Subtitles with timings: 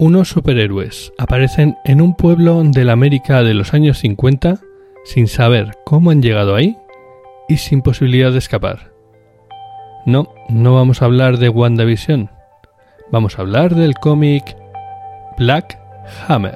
[0.00, 4.60] Unos superhéroes aparecen en un pueblo de la América de los años 50
[5.04, 6.76] sin saber cómo han llegado ahí
[7.48, 8.92] y sin posibilidad de escapar.
[10.06, 12.30] No, no vamos a hablar de WandaVision.
[13.10, 14.56] Vamos a hablar del cómic
[15.36, 15.76] Black
[16.28, 16.54] Hammer.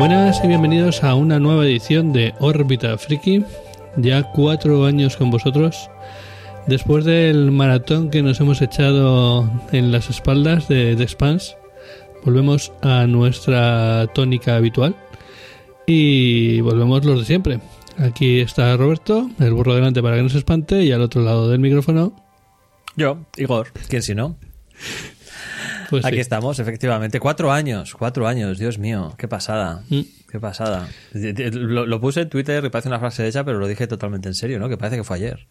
[0.00, 3.44] Buenas y bienvenidos a una nueva edición de Órbita Friki.
[3.98, 5.90] Ya cuatro años con vosotros.
[6.66, 11.56] Después del maratón que nos hemos echado en las espaldas de, de Spans,
[12.24, 14.94] volvemos a nuestra tónica habitual
[15.86, 17.60] y volvemos los de siempre.
[17.98, 21.48] Aquí está Roberto, el burro delante para que no se espante, y al otro lado
[21.50, 22.14] del micrófono.
[22.96, 24.36] Yo, Igor, ¿quién si no?
[25.90, 26.20] Pues Aquí sí.
[26.20, 27.18] estamos, efectivamente.
[27.18, 30.00] Cuatro años, cuatro años, Dios mío, qué pasada, Mm.
[30.30, 30.88] Qué pasada.
[31.12, 34.58] Lo, puse en Twitter y parece una frase hecha, pero lo dije totalmente en serio,
[34.58, 34.68] ¿no?
[34.68, 35.46] Que parece que fue ayer.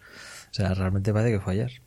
[0.52, 1.82] O sea, realmente parece que fue ayer.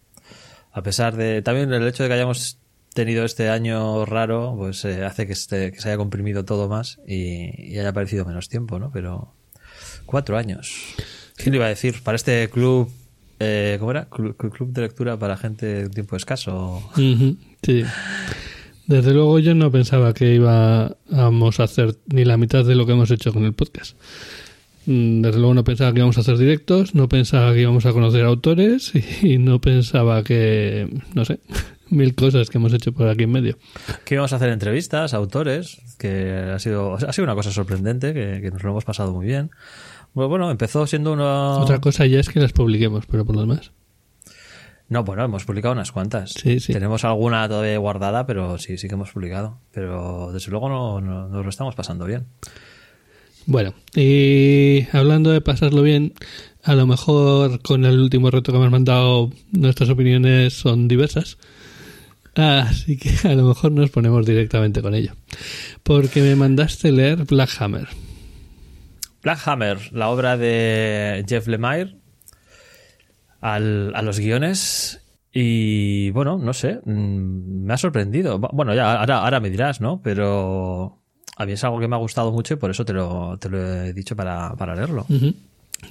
[0.73, 1.43] A pesar de.
[1.43, 2.59] También el hecho de que hayamos
[2.93, 7.01] tenido este año raro, pues eh, hace que, este- que se haya comprimido todo más
[7.07, 8.91] y, haya parecido menos tiempo, ¿no?
[8.93, 9.35] Pero.
[10.07, 10.95] Cuatro años.
[11.37, 12.03] ¿Quién lo iba a decir?
[12.03, 12.91] Para este club.
[13.39, 14.07] Eh, ¿Cómo era?
[14.07, 16.83] Club, de lectura para gente de tiempo escaso.
[16.97, 17.85] Ujú, sí.
[18.86, 22.92] Desde luego yo no pensaba que íbamos a hacer ni la mitad de lo que
[22.92, 23.97] hemos hecho con el podcast.
[24.87, 27.92] Mm, Desde luego no pensaba que íbamos a hacer directos, no pensaba que íbamos a
[27.92, 31.39] conocer autores y no pensaba que, no sé,
[31.89, 33.59] mil cosas que hemos hecho por aquí en medio.
[34.05, 38.41] que íbamos a hacer entrevistas autores, que ha sido, ha sido una cosa sorprendente, que,
[38.42, 39.50] que nos lo hemos pasado muy bien.
[40.15, 41.59] Bueno, bueno, empezó siendo una...
[41.59, 43.70] Otra cosa ya es que las publiquemos, pero por lo demás.
[44.91, 46.33] No, bueno, hemos publicado unas cuantas.
[46.33, 46.73] Sí, sí.
[46.75, 49.59] Tenemos alguna todavía guardada, pero sí, sí que hemos publicado.
[49.73, 52.27] Pero desde luego no, no- nos lo estamos pasando bien.
[53.47, 56.12] Bueno, y hablando de pasarlo bien,
[56.62, 61.39] a lo mejor con el último reto que me has mandado nuestras opiniones son diversas.
[62.34, 65.12] Así que a lo mejor nos ponemos directamente con ello.
[65.83, 67.89] Porque me mandaste leer Black Hammer.
[69.23, 71.97] Black Hammer, la obra de Jeff Lemire,
[73.41, 75.01] al- a los guiones.
[75.33, 78.39] Y bueno, no sé, mm, me ha sorprendido.
[78.39, 80.01] Bueno, ya ahora, ahora me dirás, ¿no?
[80.03, 80.99] Pero
[81.37, 83.49] a mí es algo que me ha gustado mucho y por eso te lo, te
[83.49, 85.06] lo he dicho para, para leerlo.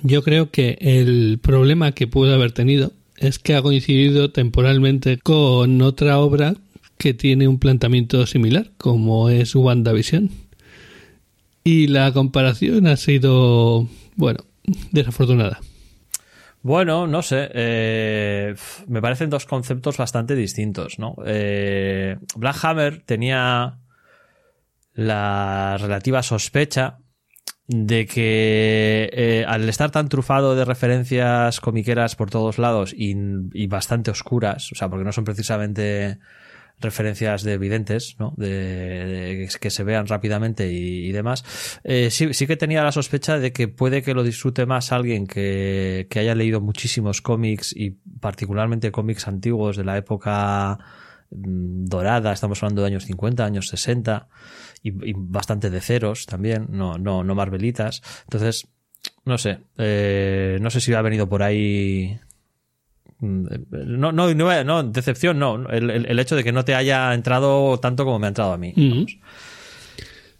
[0.03, 5.81] Yo creo que el problema que puede haber tenido es que ha coincidido temporalmente con
[5.81, 6.55] otra obra
[6.97, 10.29] que tiene un planteamiento similar, como es WandaVision.
[11.63, 14.39] Y la comparación ha sido, bueno,
[14.91, 15.59] desafortunada.
[16.61, 17.49] Bueno, no sé.
[17.53, 18.55] eh,
[18.87, 21.15] me parecen dos conceptos bastante distintos, ¿no?
[21.25, 23.79] Eh, Black Hammer tenía
[24.93, 26.99] la relativa sospecha
[27.67, 33.15] de que eh, al estar tan trufado de referencias comiqueras por todos lados y,
[33.53, 36.17] y bastante oscuras, o sea, porque no son precisamente
[36.79, 38.33] referencias de evidentes, ¿no?
[38.37, 41.43] De, que se vean rápidamente y, demás.
[41.83, 45.27] Eh, sí, sí que tenía la sospecha de que puede que lo disfrute más alguien
[45.27, 50.77] que, que haya leído muchísimos cómics y particularmente cómics antiguos de la época
[51.31, 54.27] mm, dorada, estamos hablando de años 50, años 60
[54.83, 58.01] y, bastante de ceros también, no, no, no Marvelitas.
[58.23, 58.67] Entonces,
[59.25, 62.19] no sé, eh, no sé si ha venido por ahí
[63.21, 65.69] no, no, no, no, decepción no.
[65.69, 68.57] El, el- hecho de que no te haya entrado tanto como me ha entrado a
[68.57, 68.73] mí.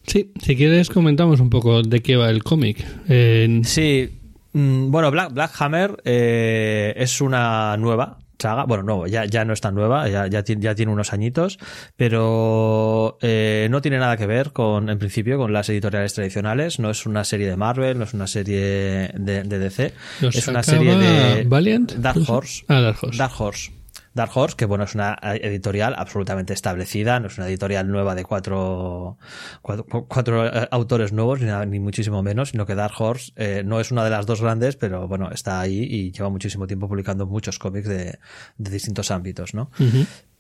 [0.08, 2.84] Sí, si quieres comentamos un poco de qué va el cómic.
[3.08, 4.10] En- Sí,
[4.54, 8.66] mm, bueno, Black, Black Hammer eh, es una nueva saga.
[8.66, 11.60] Bueno, no, ya, ya no es tan nueva, ya, ya, tiene, ya tiene unos añitos,
[11.96, 16.80] pero eh, no tiene nada que ver con, en principio, con las editoriales tradicionales.
[16.80, 19.94] No es una serie de Marvel, no es una serie de, de DC.
[20.22, 22.20] Los es una serie de Valiant, Dark.
[22.28, 22.64] Horse.
[22.68, 23.18] Ah, Dark Horse.
[23.18, 23.79] Dark Horse.
[24.14, 28.24] Dark Horse, que bueno, es una editorial absolutamente establecida, no es una editorial nueva de
[28.24, 29.18] cuatro,
[29.62, 33.64] cuatro, cuatro, eh, autores nuevos, ni, nada- ni muchísimo menos, sino que Dark Horse eh,
[33.66, 36.88] no es una de las dos grandes, pero bueno, está ahí y lleva muchísimo tiempo
[36.88, 38.18] publicando muchos cómics de,
[38.58, 39.70] de distintos ámbitos, ¿no?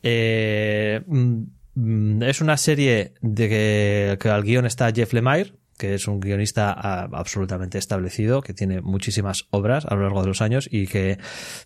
[0.03, 6.07] Eh, mm, es una serie de que, que al guion está Jeff Lemire, que es
[6.07, 10.67] un guionista ah, absolutamente establecido, que tiene muchísimas obras a lo largo de los años
[10.69, 11.19] y que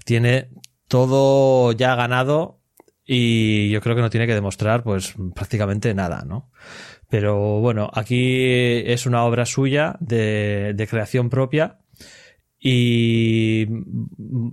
[0.05, 0.49] tiene
[0.93, 2.59] todo ya ganado
[3.03, 6.51] y yo creo que no tiene que demostrar pues prácticamente nada, ¿no?
[7.09, 8.43] Pero bueno, aquí
[8.85, 11.79] es una obra suya de, de creación propia
[12.65, 13.67] y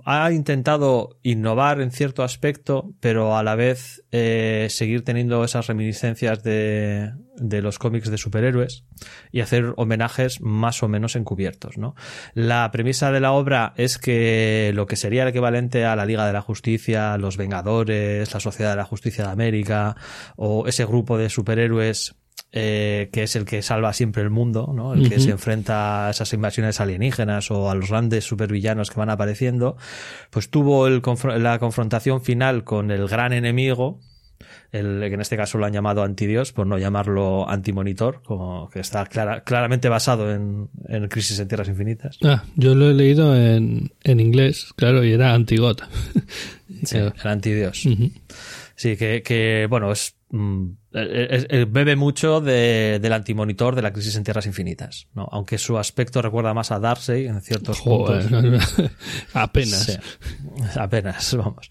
[0.04, 6.42] ha intentado innovar en cierto aspecto, pero a la vez eh, seguir teniendo esas reminiscencias
[6.42, 8.84] de de los cómics de superhéroes
[9.32, 11.78] y hacer homenajes más o menos encubiertos.
[11.78, 11.94] ¿no?
[12.34, 16.26] La premisa de la obra es que lo que sería el equivalente a la Liga
[16.26, 19.96] de la Justicia, los Vengadores, la Sociedad de la Justicia de América
[20.36, 22.14] o ese grupo de superhéroes
[22.52, 24.92] eh, que es el que salva siempre el mundo, ¿no?
[24.94, 29.08] el que se enfrenta a esas invasiones alienígenas o a los grandes supervillanos que van
[29.08, 29.76] apareciendo,
[30.30, 31.00] pues tuvo el,
[31.38, 34.00] la confrontación final con el gran enemigo,
[34.72, 38.80] el, que en este caso lo han llamado antidios, por no llamarlo antimonitor, como que
[38.80, 42.18] está claramente basado en, en, Crisis en Tierras Infinitas.
[42.24, 45.82] Ah, yo lo he leído en, en inglés, claro, y era antigot.
[46.84, 47.86] sí, el antidios.
[48.80, 54.46] Sí, que, que bueno, es Mm, bebe mucho del antimonitor de la crisis en tierras
[54.46, 55.28] infinitas, ¿no?
[55.32, 58.26] aunque su aspecto recuerda más a Darcy en ciertos puntos.
[59.34, 59.98] apenas.
[60.76, 61.68] apenas, vamos.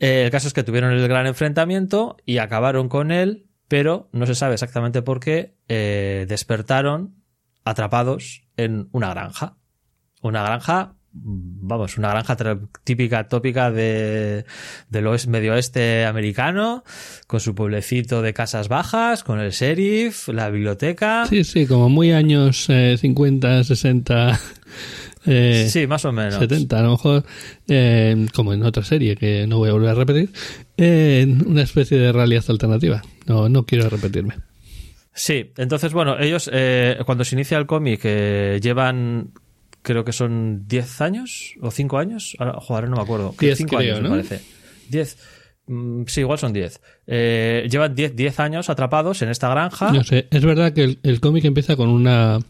[0.00, 4.26] Eh, el caso es que tuvieron el gran enfrentamiento y acabaron con él, pero no
[4.26, 7.22] se sabe exactamente por qué eh, despertaron
[7.64, 9.56] atrapados en una granja.
[10.20, 12.36] Una granja vamos, una granja
[12.84, 14.44] típica, tópica de,
[14.88, 16.84] del oeste, medio oeste americano,
[17.26, 21.26] con su pueblecito de casas bajas, con el sheriff, la biblioteca.
[21.26, 24.40] Sí, sí, como muy años 50, 60.
[25.26, 26.36] Eh, sí, más o menos.
[26.36, 27.24] 70, a lo mejor,
[27.68, 30.30] eh, como en otra serie que no voy a volver a repetir,
[30.76, 33.02] eh, una especie de realidad alternativa.
[33.26, 34.34] No, no quiero repetirme.
[35.12, 39.32] Sí, entonces, bueno, ellos, eh, cuando se inicia el cómic, llevan
[39.82, 42.36] creo que son 10 años o 5 años.
[42.38, 43.34] Ahora, no me acuerdo.
[43.38, 44.40] 10 años, me parece.
[44.88, 45.18] 10.
[45.66, 46.80] Mm, sí, igual son 10.
[47.06, 49.92] Eh, llevan 10 años atrapados en esta granja.
[49.92, 52.40] No sé, es verdad que el, cómic empieza con una,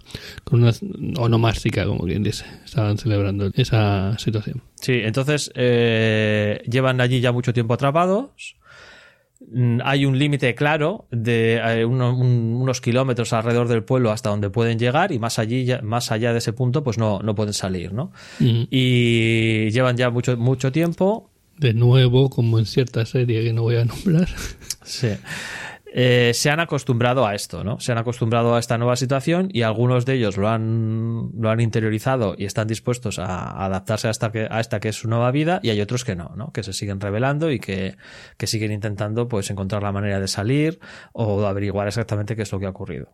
[0.42, 0.72] con una
[1.18, 2.46] onomástica, como quien dice.
[2.64, 4.62] Estaban celebrando esa situación.
[4.76, 8.56] Sí, entonces eh, llevan allí ya mucho tiempo atrapados.
[9.52, 14.78] Mm, hay un límite claro de eh, unos kilómetros alrededor del pueblo hasta donde pueden
[14.78, 18.12] llegar y más allí más allá de ese punto pues no, no pueden salir no
[18.38, 21.30] y llevan ya mucho mucho tiempo.
[21.58, 24.28] De nuevo como en cierta serie que no voy a nombrar.
[24.84, 25.08] Sí
[25.92, 27.80] eh, se han acostumbrado a esto, ¿no?
[27.80, 31.60] Se han acostumbrado a esta nueva situación y algunos de ellos lo han, lo han
[31.60, 35.32] interiorizado y están dispuestos a, adaptarse a esta, que, a esta que es su nueva
[35.32, 36.52] vida y hay otros que no, ¿no?
[36.52, 37.96] Que se siguen revelando y que,
[38.36, 40.78] que siguen intentando pues encontrar la manera de salir
[41.12, 43.12] o averiguar exactamente qué es lo que ha ocurrido.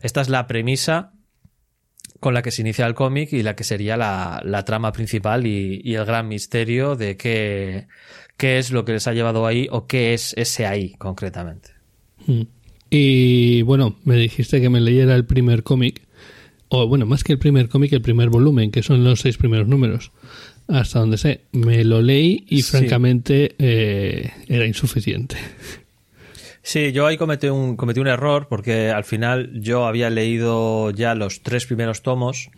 [0.00, 1.12] Esta es la premisa
[2.20, 5.46] con la que se inicia el cómic y la que sería la, la trama principal
[5.46, 7.86] y, y, el gran misterio de qué,
[8.38, 11.77] qué es lo que les ha llevado ahí o qué es ese ahí concretamente.
[12.28, 12.42] Mm.
[12.90, 16.02] Y bueno, me dijiste que me leyera el primer cómic,
[16.68, 19.66] o bueno, más que el primer cómic, el primer volumen, que son los seis primeros
[19.66, 20.12] números.
[20.68, 25.36] Hasta donde sé, me lo leí y francamente eh, era insuficiente.
[26.68, 31.14] Sí, yo ahí cometí un, cometí un error porque al final yo había leído ya
[31.14, 32.50] los tres primeros tomos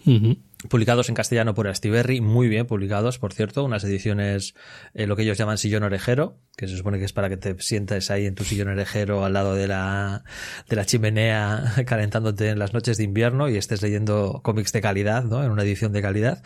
[0.69, 4.55] publicados en castellano por Astiberri, muy bien publicados, por cierto, unas ediciones,
[4.95, 7.55] eh, lo que ellos llaman sillón orejero, que se supone que es para que te
[7.61, 10.25] sientes ahí en tu sillón orejero al lado de la,
[10.69, 15.23] de la chimenea calentándote en las noches de invierno y estés leyendo cómics de calidad,
[15.23, 15.45] ¿no?
[15.45, 16.43] En una edición de calidad.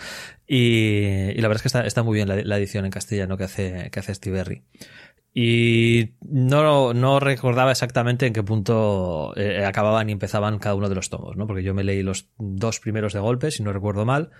[0.46, 3.38] Y, y la verdad es que está, está muy bien la, la, edición en castellano
[3.38, 4.64] que hace, que hace Astiberri.
[5.36, 10.94] Y no, no recordaba exactamente en qué punto eh, acababan y empezaban cada uno de
[10.94, 11.48] los tomos, ¿no?
[11.48, 14.30] Porque yo me leí los dos primeros de golpe, si no recuerdo mal,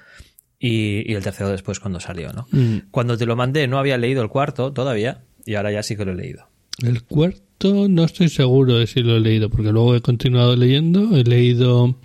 [0.57, 2.47] y, y el tercero después cuando salió, ¿no?
[2.53, 2.91] Mm.
[2.93, 6.05] Cuando te lo mandé no había leído el cuarto todavía, y ahora ya sí que
[6.05, 6.47] lo he leído.
[6.81, 11.17] El cuarto no estoy seguro de si lo he leído, porque luego he continuado leyendo,
[11.17, 11.97] he leído,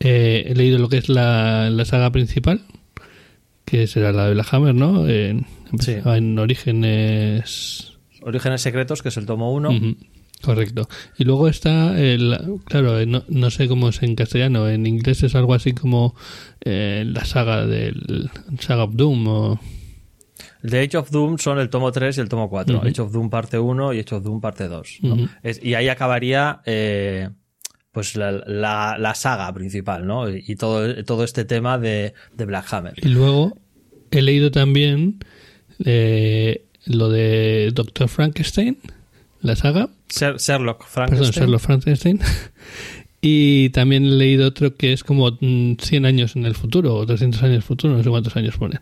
[0.00, 2.62] eh, he leído lo que es la, la saga principal,
[3.64, 5.08] que será la de la Hammer, ¿no?
[5.08, 5.46] En,
[6.04, 7.97] en Orígenes
[8.28, 9.96] Orígenes Secretos, que es el tomo 1.
[10.42, 10.88] Correcto.
[11.16, 15.34] Y luego está, el, claro, no, no, sé cómo es en castellano, en inglés es
[15.34, 16.14] algo así como
[16.60, 18.30] eh, la saga del
[18.60, 19.60] Saga of Doom o...
[20.62, 22.82] The Age of Doom son el tomo 3 y el tomo 4.
[22.84, 25.00] Age of Doom parte 1 y Age of Doom parte 2.
[25.62, 27.30] y ahí acabaría eh,
[27.92, 28.32] pues la,
[28.98, 30.28] la, saga principal, ¿no?
[30.28, 32.94] Y todo, todo este tema de, de Black Hammer.
[33.02, 33.56] Y luego
[34.10, 35.18] he leído también
[35.84, 38.78] eh, lo de Doctor Frankenstein,
[39.40, 39.88] la saga.
[40.08, 41.30] Sherlock Frankenstein.
[41.30, 42.20] Perdón, Sherlock Frankenstein.
[43.20, 47.06] y también he leído otro que es como 100 mm, años en el futuro, o
[47.06, 48.80] 300 años en el futuro, no sé cuántos años ponen.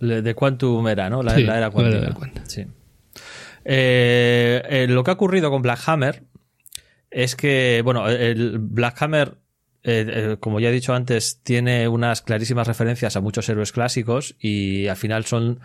[0.00, 1.22] De Quantum era, ¿no?
[1.22, 2.30] La, era Quantum.
[2.46, 2.64] Sí.
[3.64, 6.22] Eh, eh, lo que ha ocurrido con Black Hammer
[7.10, 9.38] es que, bueno, el Black Hammer
[9.84, 14.86] eh, como ya he dicho antes, tiene unas clarísimas referencias a muchos héroes clásicos y
[14.88, 15.60] al final son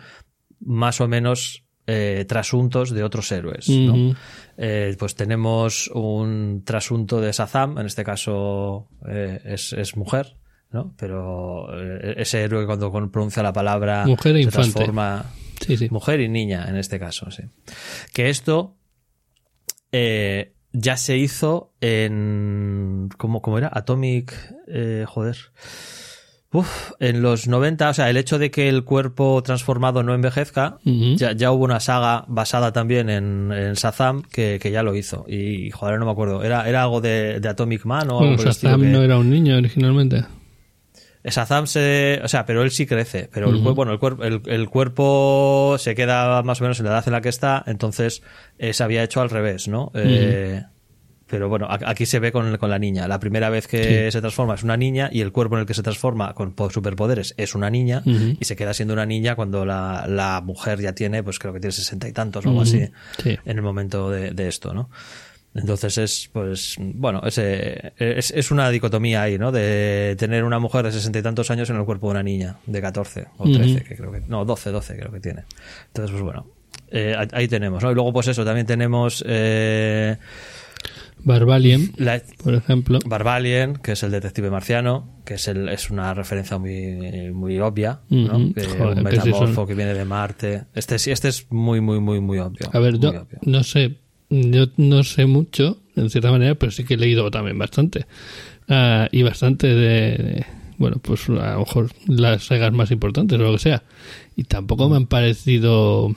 [0.64, 3.68] más o menos eh, trasuntos de otros héroes.
[3.68, 4.16] ¿no?
[4.56, 10.38] Eh, pues tenemos un trasunto de Sazam, en este caso eh, es, es mujer,
[10.70, 10.94] ¿no?
[10.96, 11.68] Pero
[12.16, 14.72] ese héroe cuando pronuncia la palabra Mujer e se infante.
[14.72, 15.26] transforma
[15.60, 15.88] Sí, sí.
[15.90, 17.42] mujer y niña en este caso, sí.
[18.14, 18.76] Que esto
[19.92, 23.70] ya se hizo en ¿cómo, cómo era?
[23.72, 24.34] Atomic
[25.06, 25.36] joder.
[26.54, 30.78] Uf, en los 90, o sea, el hecho de que el cuerpo transformado no envejezca,
[31.16, 35.24] ya, ya hubo una saga basada también en, en Shazam que, que ya lo hizo.
[35.28, 36.44] Y, joder, no me acuerdo.
[36.44, 39.18] Era, era algo de, de Atomic Man o algo Bueno, estilo Shazam que- no era
[39.18, 40.24] un niño originalmente.
[41.24, 42.20] Shazam se.
[42.22, 43.30] O sea, pero él sí crece.
[43.32, 46.92] Pero el, bueno, el, cuerpo, el, el cuerpo se queda más o menos en la
[46.92, 47.64] edad en la que está.
[47.66, 48.22] Entonces
[48.58, 49.90] eh, se había hecho al revés, ¿no?
[49.94, 50.62] Eh,
[51.26, 53.08] Pero bueno, aquí se ve con, con la niña.
[53.08, 55.72] La primera vez que se transforma es una niña y el cuerpo en el que
[55.74, 59.64] se transforma con po- superpoderes es una niña y se queda siendo una niña cuando
[59.64, 62.88] la, la mujer ya tiene, pues creo que tiene sesenta y tantos o algo así
[63.22, 63.38] Sí.
[63.44, 64.90] en el momento de, de esto, ¿no?
[65.54, 69.52] Entonces es, pues, bueno, ese, es, es una dicotomía ahí, ¿no?
[69.52, 72.56] De tener una mujer de sesenta y tantos años en el cuerpo de una niña
[72.66, 75.44] de 14 o 13, que creo que, no, 12, 12 creo que tiene.
[75.86, 76.46] Entonces, pues bueno,
[76.90, 77.90] eh, ahí tenemos, ¿no?
[77.92, 80.16] Y luego, pues eso, también tenemos eh,
[81.24, 82.98] Barbalian, la, por ejemplo.
[83.06, 88.00] Barbalien, que es el detective marciano, que es, el, es una referencia muy, muy obvia,
[88.10, 88.36] ¿no?
[88.38, 88.54] Ujú.
[88.54, 90.64] Que Joder, un que metamorfo son- que viene de Marte.
[90.74, 92.68] Este, sí- este es muy, muy, muy, muy obvio.
[92.72, 93.38] A ver, yo obvio.
[93.42, 93.96] no sé,
[94.30, 98.06] yo no sé mucho, en cierta manera, pero sí que he leído también bastante.
[98.68, 99.74] Ah, y bastante de,
[100.16, 103.82] de- bueno, pues a lo mejor las sagas más importantes o lo que sea.
[104.36, 106.14] Y tampoco me han parecido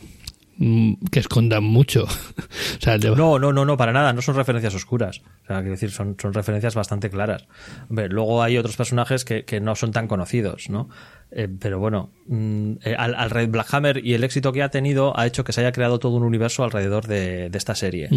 [1.12, 2.04] que escondan mucho.
[2.78, 5.22] o sea, de- No, no, no, no, para nada, no son referencias oscuras.
[5.44, 7.46] O sea, quiero decir, son, son referencias bastante claras.
[7.90, 10.90] Hombre, luego hay otros personajes que, que no son tan conocidos, ¿no?
[11.30, 14.70] Eh, pero bueno, mm, eh, al, al Red Black Hammer y el éxito que ha
[14.70, 18.08] tenido ha hecho que se haya creado todo un universo alrededor de, de esta serie.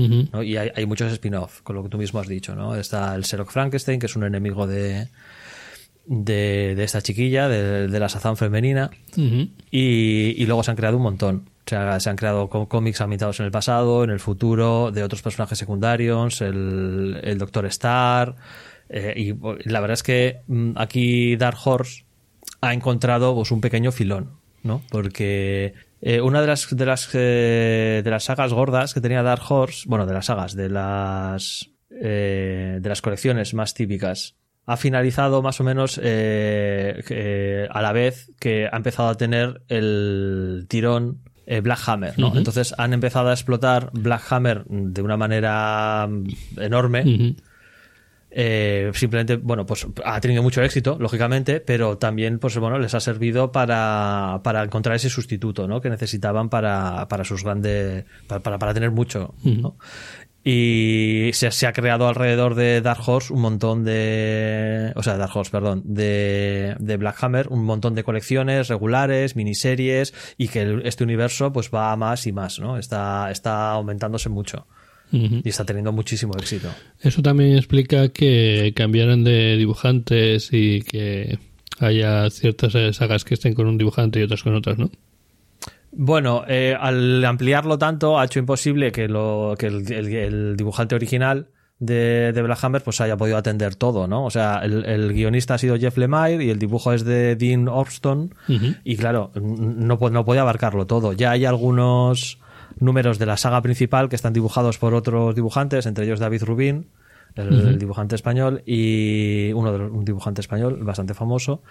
[0.42, 2.76] Y hay, hay muchos spin-off, con lo que tú mismo has dicho, ¿no?
[2.76, 5.09] Está el Sherlock Frankenstein, que es un enemigo de,
[6.06, 8.90] de, de esta chiquilla, de, de la Sazán femenina.
[9.16, 11.50] Y, y luego se han creado un montón.
[11.70, 15.58] Se han creado có- cómics ambientados en el pasado, en el futuro, de otros personajes
[15.58, 18.34] secundarios, el, el Doctor Star.
[18.88, 22.04] eh, y la verdad es que mm, aquí Dark Horse
[22.60, 24.82] ha encontrado pues, un pequeño filón, ¿no?
[24.90, 25.72] Porque
[26.02, 29.84] eh, una de las, de, las, eh, de las sagas gordas que tenía Dark Horse,
[29.88, 34.34] bueno, de las sagas, de las, de las colecciones más típicas,
[34.66, 41.18] ha finalizado más o menos a la vez que ha empezado a tener el tirón
[41.50, 42.33] eh, Black Hammer, ¿no?
[42.37, 46.09] Entonces han empezado a explotar Black Hammer de una manera
[46.57, 47.35] enorme.
[48.30, 53.00] Eh, simplemente, bueno, pues ha tenido mucho éxito, lógicamente, pero también, pues bueno, les ha
[53.00, 55.80] servido para, para encontrar ese sustituto, ¿no?
[55.80, 59.75] Que necesitaban para, para sus grandes, para, para, para tener mucho, ¿no?
[60.42, 65.37] Y se, se ha creado alrededor de Dark Horse un montón de, o sea, Dark
[65.37, 70.87] Horse, perdón, de, de Black Hammer, un montón de colecciones regulares, miniseries, y que el-
[70.87, 72.78] este universo pues va a más y más, ¿no?
[72.78, 74.66] Está, está aumentándose mucho
[75.12, 76.68] y está teniendo muchísimo éxito.
[77.00, 81.37] Eso también explica que cambiaran de dibujantes y que
[81.80, 84.88] haya ciertas sagas que estén con un dibujante y otras con otras, ¿no?
[85.92, 90.94] Bueno, eh, al ampliarlo tanto ha hecho imposible que, lo, que el, el- el dibujante
[90.94, 94.25] original de, de Black Hammer pues haya podido atender todo, ¿no?
[94.25, 97.68] O sea, el, el guionista ha sido Jeff Lemire y el dibujo es de Dean
[97.68, 98.35] Orston
[98.85, 101.12] y claro, no, no puede abarcarlo todo.
[101.12, 102.38] Ya hay algunos
[102.78, 106.87] números de la saga principal que están dibujados por otros dibujantes, entre ellos David Rubin,
[107.35, 111.62] el, el dibujante español, y uno de los- un dibujante español bastante famoso.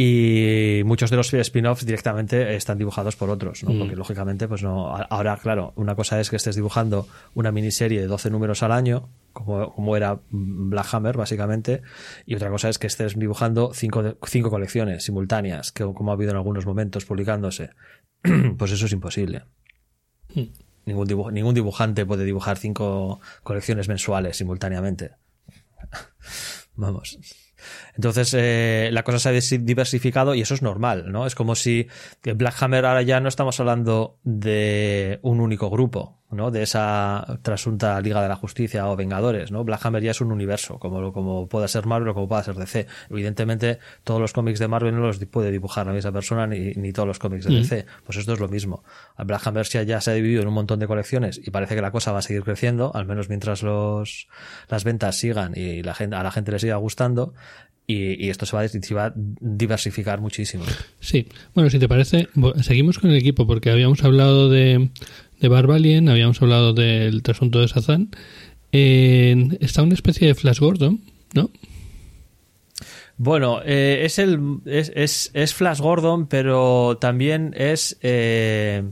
[0.00, 3.76] Y muchos de los spin-offs directamente están dibujados por otros, ¿no?
[3.76, 4.94] Porque lógicamente, pues no.
[4.96, 9.08] Ahora, claro, una cosa es que estés dibujando una miniserie de 12 números al año,
[9.32, 11.82] como, como era Black Hammer, básicamente,
[12.26, 16.30] y otra cosa es que estés dibujando cinco, cinco colecciones simultáneas, que, como ha habido
[16.30, 17.70] en algunos momentos publicándose.
[18.56, 19.46] pues eso es imposible.
[20.86, 25.10] Ningún, dibu- ningún dibujante puede dibujar cinco colecciones mensuales simultáneamente.
[26.76, 27.18] Vamos.
[27.94, 31.26] Entonces, eh, la cosa se ha diversificado y eso es normal, ¿no?
[31.26, 31.88] Es como si
[32.22, 36.50] Black Hammer ahora ya no estamos hablando de un único grupo, ¿no?
[36.50, 39.64] De esa trasunta Liga de la Justicia o Vengadores, ¿no?
[39.64, 42.56] Black Hammer ya es un universo, como, como pueda ser Marvel o como pueda ser
[42.56, 42.86] DC.
[43.10, 46.92] Evidentemente, todos los cómics de Marvel no los puede dibujar la misma persona ni, ni
[46.92, 47.86] todos los cómics de DC.
[48.04, 48.84] Pues esto es lo mismo.
[49.16, 51.74] A Black Hammer ya, ya se ha dividido en un montón de colecciones y parece
[51.74, 54.28] que la cosa va a seguir creciendo, al menos mientras los,
[54.68, 57.32] las ventas sigan y la gente, a la gente le siga gustando.
[57.86, 60.64] y, y esto se va, a, se va a diversificar muchísimo.
[61.00, 62.28] Sí, bueno, si te parece,
[62.60, 64.90] seguimos con el equipo porque habíamos hablado de,
[65.40, 68.10] de Barbalien, habíamos hablado del trasunto de Sazan.
[68.72, 71.00] En- está una especie de Flash Gordon,
[71.34, 71.50] ¿no?
[73.16, 78.84] Bueno, eh, es el es, es, es Flash Gordon, pero también es eh,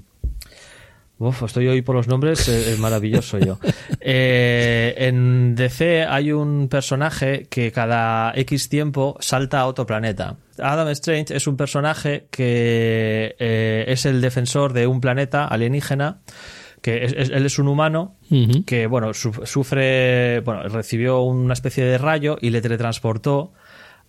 [1.18, 3.58] uf, estoy hoy por los nombres, eh, es maravilloso yo.
[4.08, 10.37] Eh, en DC hay un personaje que cada X tiempo salta a otro planeta.
[10.62, 16.20] Adam Strange es un personaje que eh, es el defensor de un planeta alienígena,
[16.82, 18.14] que es- es- él es un humano
[18.64, 23.52] que bueno su- sufre bueno recibió una especie de rayo y le teletransportó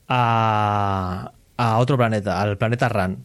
[0.07, 3.17] a, a otro planeta al planeta Ran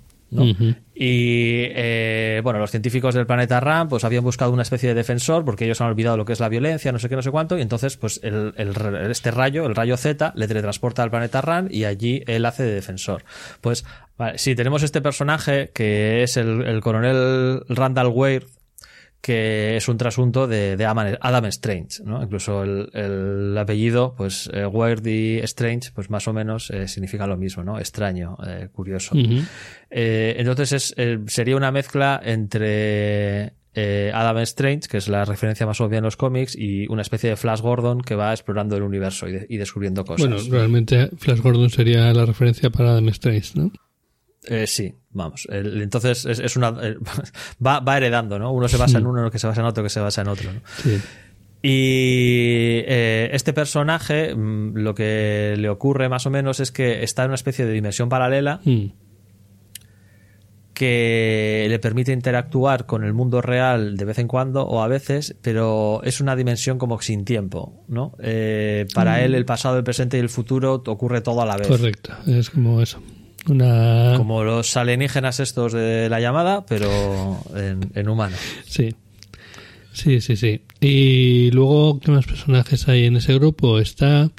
[0.95, 5.45] y eh, bueno los científicos del planeta Ran pues habían buscado una especie de defensor
[5.45, 7.59] porque ellos han olvidado lo que es la violencia no sé qué no sé cuánto
[7.59, 11.69] y entonces pues el, el- este rayo el rayo Z le teletransporta al planeta Ran
[11.71, 13.25] y allí él hace de defensor.
[13.61, 13.85] Pues
[14.17, 18.47] vale, sí tenemos este personaje que es el, el coronel Randall Wade
[19.23, 22.21] que es un trasunto de, Adam Strange, ¿no?
[22.23, 27.29] Incluso el, el apellido, pues eh, Weird y Strange, pues más o menos eh, significan
[27.31, 27.79] lo mismo, ¿no?
[27.79, 29.15] Extraño, eh, curioso.
[29.91, 30.95] Eh, entonces es,
[31.33, 33.53] sería una mezcla entre
[34.13, 37.37] Adam Strange, que es la referencia más obvia en los cómics, y una especie de
[37.37, 40.29] Flash Gordon que va explorando el universo y, de- y descubriendo cosas.
[40.29, 43.71] Bueno, realmente Flash Gordon sería la referencia para Adam Strange, ¿no?
[44.49, 45.47] Eh, sí, vamos.
[45.51, 46.97] El- entonces es, es una eh,
[47.67, 48.53] va, va heredando, ¿no?
[48.53, 50.53] Uno se basa en uno, que se basa en otro, que se basa en otro.
[50.53, 50.61] ¿no?
[50.83, 50.99] Sí.
[51.65, 57.23] Y eh, este personaje, mm, lo que le ocurre más o menos es que está
[57.23, 58.87] en una especie de dimensión paralela Mm.
[60.75, 65.37] que le permite interactuar con el mundo real de vez en cuando o a veces,
[65.43, 68.17] pero es una dimensión como sin tiempo, ¿no?
[68.21, 71.69] Eh, para él el pasado, el presente y el futuro ocurre todo a la vez.
[71.69, 73.01] Correcto, es como eso.
[73.49, 74.15] Una...
[74.17, 78.37] Como los alienígenas estos de la llamada, pero en, en humano.
[78.67, 78.95] Sí.
[79.93, 80.63] Sí, sí, sí.
[80.81, 83.79] Y luego, ¿qué más personajes hay en ese grupo?
[83.79, 84.31] Está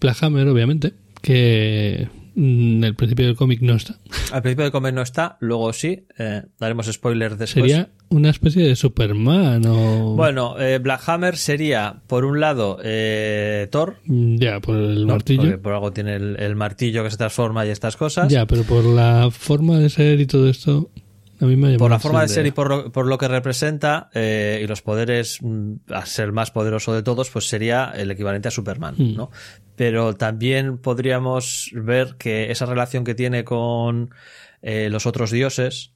[0.00, 3.96] Black Hammer, obviamente, que mm, en el principio del cómic no está.
[4.32, 7.64] Al principio del comer no está, luego sí, eh, daremos spoilers después.
[7.64, 10.14] Sería una especie de Superman o...
[10.14, 13.96] Bueno, eh, Black Hammer sería, por un lado, eh, Thor.
[14.06, 15.14] Ya, por el ¿no?
[15.14, 15.42] martillo.
[15.42, 18.28] Porque por algo tiene el, el martillo que se transforma y estas cosas.
[18.28, 20.90] Ya, pero por la forma de ser y todo esto,
[21.40, 24.08] a mí me por la forma de ser y por lo, por lo que representa
[24.14, 28.48] eh, y los poderes mm, a ser más poderoso de todos pues sería el equivalente
[28.48, 29.16] a Superman Mm.
[29.16, 29.30] ¿no?
[29.76, 34.10] pero también podríamos ver que esa relación que tiene con
[34.62, 35.92] eh, los otros dioses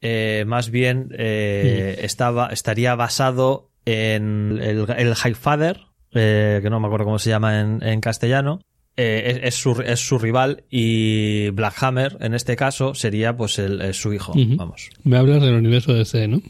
[0.00, 5.80] eh, más bien eh, estaba, estaría basado en el, el Highfather
[6.12, 8.60] eh, que no me acuerdo cómo se llama en, en castellano.
[8.96, 13.58] Eh, es, es su, es su rival y Black Hammer en este caso sería pues
[13.60, 14.90] el, el- su hijo vamos.
[15.04, 16.42] Me hablas del universo DC, ¿no?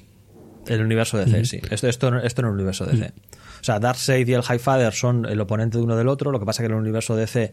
[0.66, 1.60] el universo DC sí.
[1.70, 3.12] Esto, esto, esto en el universo DC
[3.60, 6.46] o sea Darkseid y el Highfather son el oponente de uno del otro lo que
[6.46, 7.52] pasa que en el universo DC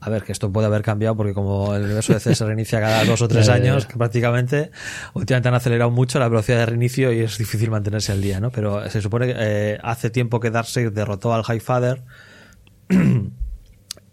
[0.00, 3.04] a ver, que esto puede haber cambiado porque como el universo DC se reinicia cada
[3.04, 4.70] dos o tres años, que prácticamente
[5.14, 8.50] últimamente han acelerado mucho la velocidad de reinicio y es difícil mantenerse al día, ¿no?
[8.50, 12.02] Pero se supone que eh, hace tiempo que Darkseid derrotó al Highfather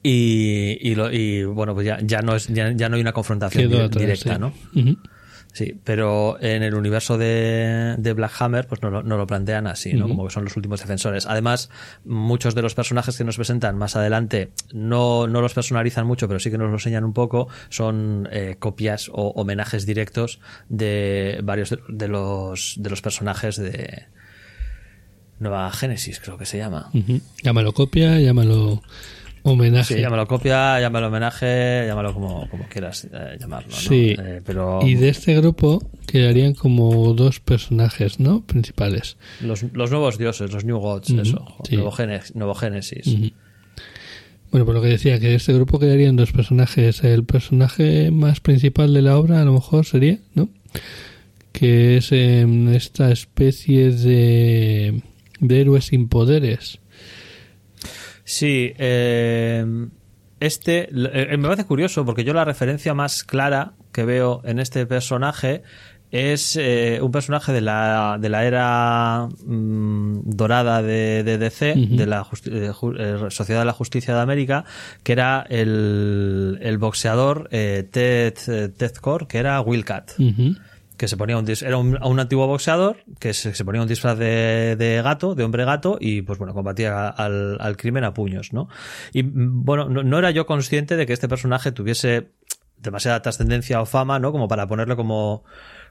[0.03, 3.13] y, y, lo- y, bueno, pues ya, ya no es ya, ya no hay una
[3.13, 4.39] confrontación di- directa, sí.
[4.39, 4.53] ¿no?
[5.53, 9.67] Sí, pero en el universo de, de Black Hammer, pues no lo, no lo plantean
[9.67, 10.07] así, ¿no?
[10.07, 11.27] Como que son los últimos defensores.
[11.27, 11.69] Además,
[12.05, 16.39] muchos de los personajes que nos presentan más adelante no, no los personalizan mucho, pero
[16.39, 17.49] sí que nos lo enseñan un poco.
[17.69, 20.39] Son eh, copias o homenajes directos
[20.69, 24.07] de varios de, de los, de los personajes de
[25.39, 26.89] Nueva Génesis, creo que se llama.
[27.43, 28.81] Llámalo copia, llámalo
[29.43, 29.95] homenaje.
[29.95, 33.75] Sí, llámalo copia, llámalo homenaje, llámalo como, como quieras eh, llamarlo, ¿no?
[33.75, 34.15] Sí.
[34.17, 38.41] Eh, pero Y de este grupo quedarían como dos personajes, ¿no?
[38.45, 39.17] Principales.
[39.41, 41.45] Los, los nuevos dioses, los New Gods, eso.
[41.67, 41.75] sí.
[41.75, 43.33] Nuevo, Génesis, nuevo Génesis.
[44.51, 47.03] Bueno, por lo que decía, que de este grupo quedarían dos personajes.
[47.03, 50.49] El personaje más principal de la obra, a lo mejor sería, ¿no?
[51.51, 55.01] Que es em, esta especie de,
[55.39, 56.79] de héroe sin poderes.
[58.23, 59.65] Sí, eh,
[60.39, 64.85] este eh, me parece curioso porque yo la referencia más clara que veo en este
[64.85, 65.63] personaje
[66.11, 72.05] es eh, un personaje de la, de la era mm, dorada de, de DC, de
[72.05, 72.95] la eh, ju-
[73.27, 74.63] eh, Sociedad de la Justicia de América,
[75.01, 80.11] que era el, el boxeador eh, Ted, eh, Ted Core, que era Will Cat.
[80.97, 84.75] Que se ponía un era un, antiguo boxeador que se, se ponía un disfraz de,
[84.77, 88.69] de gato, de hombre gato, y pues bueno, combatía al, al crimen a puños, ¿no?
[89.11, 92.31] Y bueno, no, era yo consciente de que este personaje tuviese
[92.77, 94.31] demasiada trascendencia o fama, ¿no?
[94.31, 95.43] Como para ponerlo como,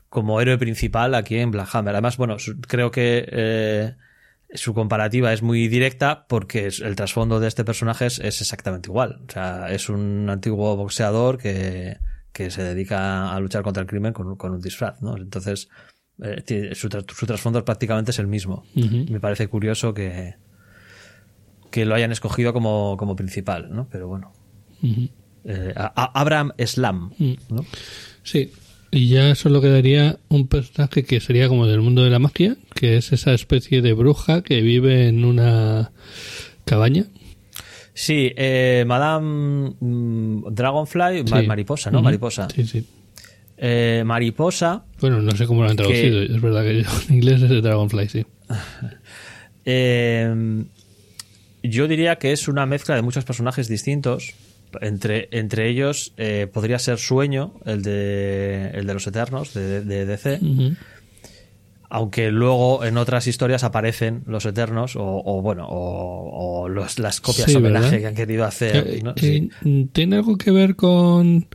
[0.08, 1.94] como héroe principal aquí en Black Hammer.
[1.94, 2.36] Además, bueno,
[2.68, 3.94] creo que eh,
[4.54, 9.22] su comparativa es muy directa porque el trasfondo de este personaje es, es exactamente igual.
[9.28, 11.98] O sea, es un antiguo boxeador que,
[12.32, 15.16] que se dedica a luchar contra el crimen con, un- con un disfraz, ¿no?
[15.16, 15.68] Entonces,
[16.22, 18.64] eh, su, tra- su trasfondo prácticamente es el mismo.
[18.74, 20.34] Me parece curioso que,
[21.70, 23.88] que lo hayan escogido como, como principal, ¿no?
[23.90, 24.32] Pero bueno.
[25.44, 27.32] Eh, Abraham Slam, Mm.
[27.50, 27.64] ¿no?
[28.22, 28.52] Sí.
[28.94, 32.98] Y ya solo quedaría un personaje que sería como del mundo de la magia, que
[32.98, 35.92] es esa especie de bruja que vive en una
[36.66, 37.06] cabaña.
[37.94, 41.46] Sí, eh, Madame mm, Dragonfly, Sí.
[41.46, 42.00] mariposa, ¿no?
[42.02, 42.48] Mariposa.
[42.54, 42.86] Sí, sí.
[43.64, 46.22] Eh, mariposa, Bueno, no sé cómo lo han traducido.
[46.22, 48.26] Es verdad que yo en inglés es de Dragonfly, sí.
[49.64, 50.64] eh,
[51.62, 54.34] yo diría que es una mezcla de muchos personajes distintos.
[54.80, 60.06] Entre, entre ellos eh, podría ser Sueño, el de, el de los Eternos, de, de
[60.06, 60.38] DC.
[60.40, 60.74] Ujú.
[61.94, 67.20] Aunque luego en otras historias aparecen los Eternos, o, o bueno, o, o los- las
[67.20, 67.98] copias Sí, homenaje ¿verdad?
[68.00, 68.76] que han querido hacer.
[68.88, 69.12] Eh, ¿no?
[69.14, 69.50] Sí.
[69.92, 71.46] ¿Tiene algo que ver con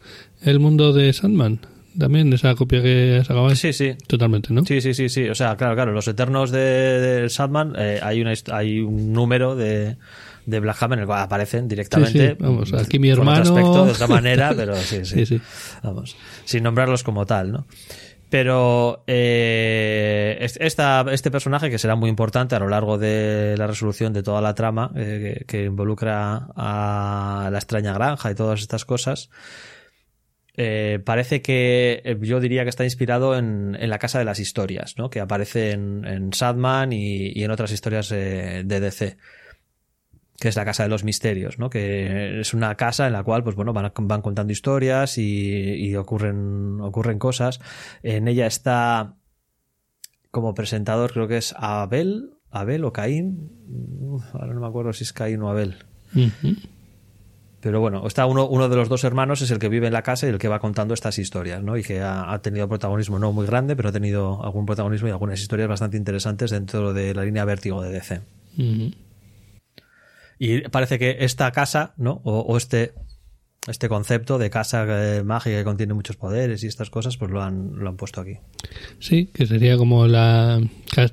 [0.43, 1.59] el mundo de Sandman?
[1.97, 3.57] También, esa copia que sacabas.
[3.57, 3.95] sí, sí.
[4.05, 4.63] Totalmente, ¿no?
[4.63, 5.27] Sí, sí, sí, sí.
[5.27, 5.91] O sea, claro, claro.
[5.91, 9.97] Los Eternos de, de Sandman, eh, hay, una, hay un número de,
[10.45, 12.19] de Black Hammer en el cual aparecen directamente.
[12.29, 15.25] Sí, sí, vamos, aquí mi con otro hermano- aspecto, de otra manera, pero sí, Sí,
[15.25, 15.25] sí.
[15.25, 15.41] sí.
[15.81, 17.65] Vamos, sin nombrarlos como tal, ¿no?
[18.29, 23.67] Pero eh, es- esta, este personaje, que será muy importante a lo largo de la
[23.67, 28.83] resolución de toda la trama, eh, que, involucra a la extraña granja y todas estas
[28.83, 29.29] cosas,
[30.57, 34.39] eh, parece que eh, yo diría que está inspirado en, en la Casa de las
[34.39, 35.09] Historias, ¿no?
[35.09, 39.17] que aparece en, en Sadman y, en otras historias de DC
[40.39, 41.69] que es la casa de los misterios, ¿no?
[41.69, 45.95] Que es una casa en la cual, pues bueno, van, van contando historias y, y
[45.95, 47.59] ocurren, ocurren cosas.
[48.03, 49.15] En ella está
[50.29, 53.49] como presentador, creo que es Abel, Abel o Caín.
[54.33, 55.77] Ahora no me acuerdo si es Caín o Abel.
[57.59, 60.03] Pero bueno, está uno, uno de los dos hermanos es el que vive en la
[60.03, 61.75] casa y el que va contando estas historias, ¿no?
[61.77, 65.11] Y que ha, ha tenido protagonismo no muy grande, pero ha tenido algún protagonismo y
[65.11, 68.21] algunas historias bastante interesantes dentro de la línea vértigo de DC.
[70.39, 72.21] Y parece que esta casa, ¿no?
[72.23, 72.93] O, o este,
[73.67, 77.41] este concepto de casa eh, mágica que contiene muchos poderes y estas cosas, pues lo
[77.41, 78.37] han, lo han puesto aquí.
[78.99, 80.61] Sí, que sería como la,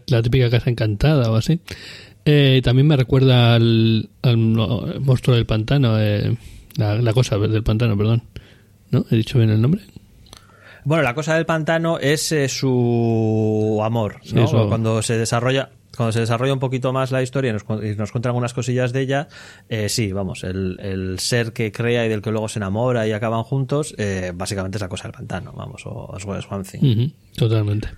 [0.07, 1.61] la típica casa encantada o así.
[2.27, 4.09] Eh, también me recuerda al,
[5.01, 6.37] monstruo del pantano, eh,
[6.77, 8.23] la, la cosa del pantano, perdón.
[8.91, 9.05] ¿No?
[9.11, 9.83] ¿He dicho bien el nombre?
[10.85, 14.45] Bueno, la cosa del pantano es eh, su amor, Sí, ¿no?
[14.45, 14.69] eso.
[14.69, 18.13] Cuando se desarrolla cuando se desarrolla un poquito más la historia y nos, y nos
[18.13, 19.29] cuentan algunas cosillas de ella,
[19.69, 23.13] eh, sí, vamos, el, el ser que crea y del que luego se enamora y
[23.13, 27.11] acaban juntos, eh, básicamente es la cosa del pantano, vamos, o es One Thing.
[27.37, 27.89] Totalmente.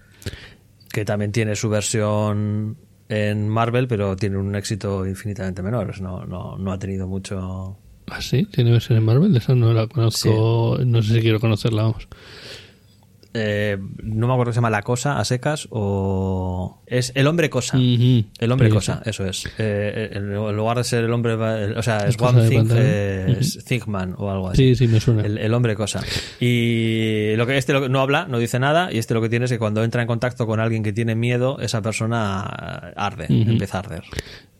[0.92, 2.76] que también tiene su versión
[3.08, 6.00] en Marvel, pero tiene un éxito infinitamente menor.
[6.00, 7.78] No, no, no ha tenido mucho.
[8.08, 8.46] ¿Ah, sí?
[8.52, 9.36] ¿Tiene versión en Marvel?
[9.36, 10.78] Esa no la conozco.
[10.84, 12.08] No sé si quiero conocerla, vamos.
[13.36, 16.80] Eh, no me acuerdo que se llama La Cosa a secas o.
[16.86, 17.76] Es El Hombre Cosa.
[17.78, 19.46] El Hombre Cosa, eso es.
[19.58, 21.34] Eh, en lugar de ser el hombre.
[21.34, 24.74] el- o sea, es One Thing, eh, es Thingman o algo así.
[24.74, 25.22] Sí, sí, me suena.
[25.24, 26.00] El, el hombre cosa.
[26.40, 29.28] Y lo que este lo que- no habla, no dice nada, y este lo que
[29.28, 32.40] tiene es que cuando entra en contacto con alguien que tiene miedo, esa persona
[32.96, 33.50] arde, Ujú.
[33.50, 34.02] empieza a arder.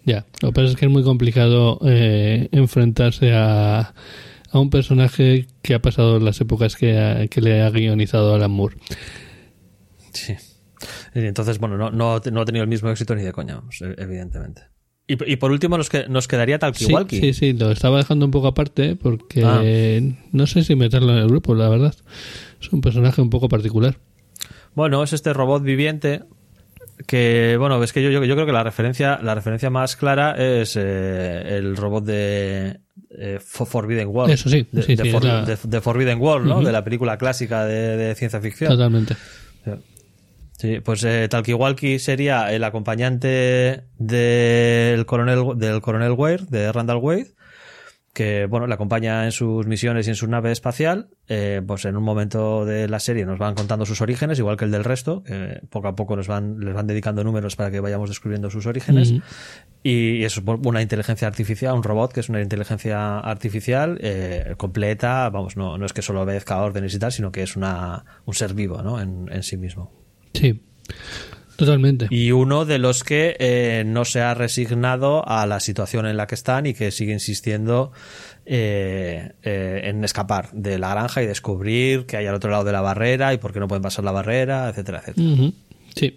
[0.05, 3.93] Ya, lo que pasa es que es muy complicado eh, enfrentarse a,
[4.57, 8.51] a un personaje que ha pasado las épocas que, ha- que le ha guionizado Alan
[8.51, 8.77] Moore.
[10.13, 10.35] Sí.
[11.15, 13.61] Entonces, bueno, no, no, no ha tenido el mismo éxito ni de coña,
[13.99, 14.63] evidentemente.
[15.09, 17.21] Y, y por último, nos, que, nos quedaría Talkie Sí, Walkie.
[17.21, 19.63] sí, sí, lo estaba dejando un poco aparte porque Ah.
[20.33, 21.95] no sé si meterlo en el grupo, la verdad.
[22.61, 23.99] Es un personaje un poco particular.
[24.75, 26.25] Bueno, es este robot viviente
[27.07, 30.33] que, bueno, es que yo, yo, yo creo que la referencia, la referencia más clara
[30.37, 32.81] es eh, el robot de
[33.11, 34.33] eh, For- Forbidden World.
[34.33, 36.63] Eso sí, de, sí, de sí, For- es la- de- de Forbidden World, ¿no?
[36.63, 38.71] De la película clásica de, ciencia ficción.
[38.71, 39.15] Totalmente.
[40.59, 47.35] Sí, pues eh, Talkie-Walkie sería el acompañante del coronel, del coronel Wade, de Randall Wade,
[48.17, 51.11] que bueno, le acompaña en sus misiones y en su nave espacial.
[51.29, 54.65] Eh, pues en un momento de la serie nos van contando sus orígenes, igual que
[54.65, 55.23] el del resto.
[55.23, 58.65] que poco a poco nos van, les van dedicando números para que vayamos descubriendo sus
[58.65, 59.13] orígenes.
[59.83, 65.29] Y es una inteligencia artificial, un robot que es una inteligencia artificial eh, completa.
[65.29, 68.33] Vamos, no, no es que solo obedezca órdenes y tal, sino que es una, un
[68.33, 68.99] ser vivo ¿no?
[68.99, 69.93] en, en sí mismo.
[70.33, 70.63] Sí.
[71.57, 72.07] Totalmente.
[72.11, 76.27] Y uno de los que eh, no se ha resignado a la situación en la
[76.27, 77.93] que están y que sigue insistiendo
[78.45, 82.73] eh, eh, en escapar de la granja y descubrir que hay al otro lado de
[82.73, 85.53] la barrera y por qué no pueden pasar la barrera, etcétera, etcétera.
[85.95, 86.15] Sí.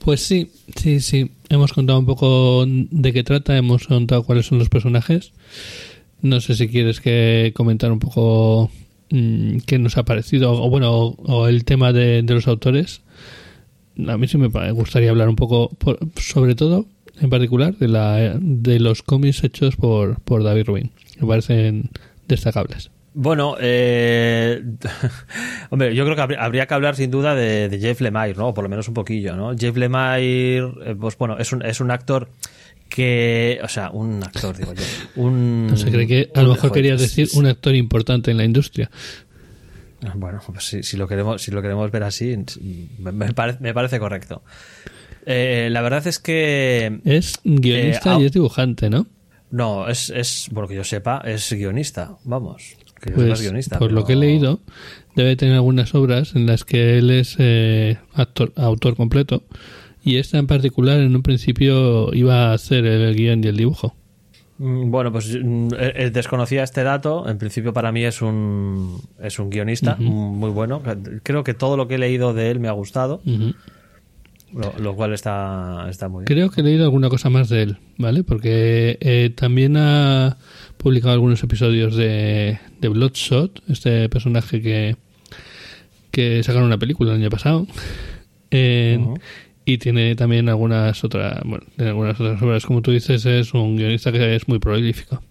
[0.00, 1.30] Pues sí, sí, sí.
[1.48, 5.32] Hemos contado un poco de qué trata, hemos contado cuáles son los personajes.
[6.20, 8.70] No sé si quieres que comentar un poco
[9.10, 13.02] mm, qué nos ha parecido, o bueno, o, el tema de, de los autores
[14.08, 15.70] a mí sí me gustaría hablar un poco,
[16.16, 16.86] sobre todo,
[17.20, 20.90] en particular, de, la, de los cómics hechos por, por David Rubin.
[21.20, 21.90] Me parecen
[22.28, 22.90] destacables.
[23.14, 24.62] Bueno, eh,
[25.70, 28.54] hombre, yo creo que habría, que hablar sin duda de, Jeff Lemire, ¿no?
[28.54, 29.56] por lo menos un poquillo, ¿no?
[29.56, 32.30] Jeff Lemire, eh, pues bueno, es un, es un actor
[32.88, 34.82] que, o sea, un actor, digo yo,
[35.16, 35.66] un...
[35.66, 38.90] No se cree que a lo mejor querías decir un actor importante en la industria.
[40.14, 42.36] Bueno, pues si, lo queremos, si lo queremos ver así,
[42.98, 44.42] me, parece, correcto.
[45.26, 47.00] Eh, la verdad es que.
[47.04, 49.06] Es guionista y es dibujante, ¿no?
[49.50, 52.76] No, es, es, por lo que yo sepa, es guionista, vamos.
[53.14, 54.60] pues, guionista, por lo que he leído,
[55.14, 59.44] debe tener algunas obras en las que él es eh, actor, autor completo.
[60.02, 63.94] Y esta en particular, en un principio, iba a hacer el guion y el dibujo.
[64.62, 67.28] Mm, bueno, pues mm, eh, eh, desconocía este dato.
[67.28, 70.82] En principio para mí es un, es un guionista muy bueno.
[71.24, 73.20] Creo que todo lo que he leído de él me ha gustado.
[74.78, 76.26] lo, cual está, está muy bien.
[76.26, 78.22] Creo que he leído alguna cosa más de él, ¿vale?
[78.22, 80.36] Porque eh, también ha
[80.76, 84.96] publicado algunos episodios de, de Bloodshot, este personaje que,
[86.12, 87.66] que sacaron una película el año pasado.
[88.52, 89.18] En,
[89.64, 92.66] y tiene también algunas otras bueno, algunas otras obras.
[92.66, 95.22] Como tú dices es un guionista que es muy prolífico.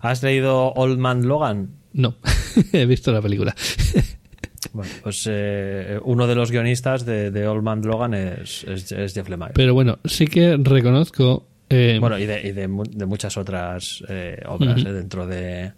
[0.00, 1.70] ¿has leído Old Man Logan?
[1.92, 2.16] no
[2.72, 3.54] he visto la película.
[4.72, 9.52] Bueno pues eh, uno de los guionistas de, Old Man Logan es, es, Jeff Lemire.
[9.54, 14.82] Pero bueno sí que reconozco eh, bueno y de, y de, muchas otras eh, obras
[14.82, 15.72] dentro de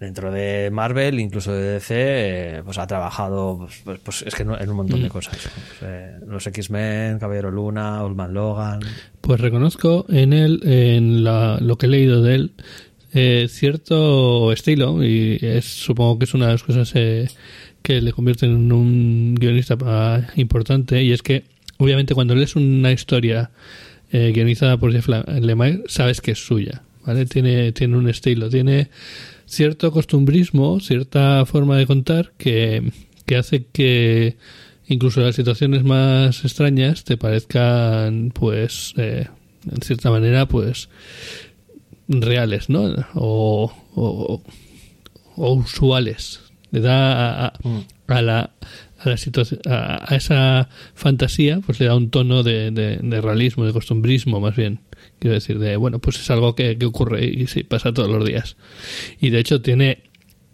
[0.00, 4.42] dentro de Marvel, incluso de DC, eh, pues ha trabajado, pues, pues, pues es que
[4.42, 5.10] en un montón de mm.
[5.10, 5.48] cosas.
[5.82, 8.80] Eh, los X-Men, Caballero Luna, Old Man Logan.
[9.20, 12.52] Pues reconozco en él, en lo que he leído de él,
[13.12, 18.50] eh, cierto estilo, y es, supongo que es una de las cosas que le convierten
[18.50, 19.76] en un guionista
[20.36, 21.44] importante, y es que,
[21.78, 23.50] obviamente, cuando lees una historia
[24.10, 26.82] guionizada por Jeff Lemire, sabes que es suya.
[27.04, 27.24] ¿Vale?
[27.24, 28.88] Tiene, tiene un estilo, tiene
[29.48, 32.92] cierto costumbrismo, cierta forma de contar que,
[33.36, 34.36] hace que
[34.86, 39.26] incluso las situaciones más extrañas te parezcan, pues, eh,
[39.70, 40.90] en cierta manera, pues,
[42.08, 42.94] reales, ¿no?
[43.14, 44.42] O, o,
[45.36, 46.40] usuales.
[46.70, 47.80] Le da a, mm.
[48.06, 48.50] la
[48.98, 53.72] a la situación a, esa fantasía pues le da un tono de, de realismo de
[53.72, 54.80] costumbrismo más bien
[55.18, 58.56] Quiero decir, de bueno, pues es algo que, ocurre y sí, pasa todos los días.
[59.20, 60.04] Y de hecho tiene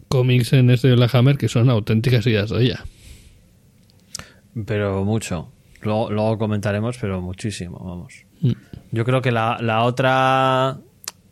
[0.07, 2.83] cómics en este de la Hammer que son auténticas ideas de ella.
[4.65, 5.51] Pero mucho.
[5.81, 8.25] Luego, luego comentaremos, pero muchísimo, vamos.
[8.41, 8.53] Mm.
[8.91, 10.79] Yo creo que la, la otra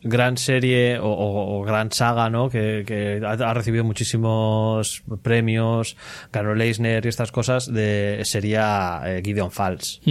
[0.04, 2.50] gran serie o, gran saga, ¿no?
[2.50, 5.96] Que, ha, recibido muchísimos premios,
[6.32, 10.02] ganó Leisner y estas cosas, de, sería eh, Gideon Falls,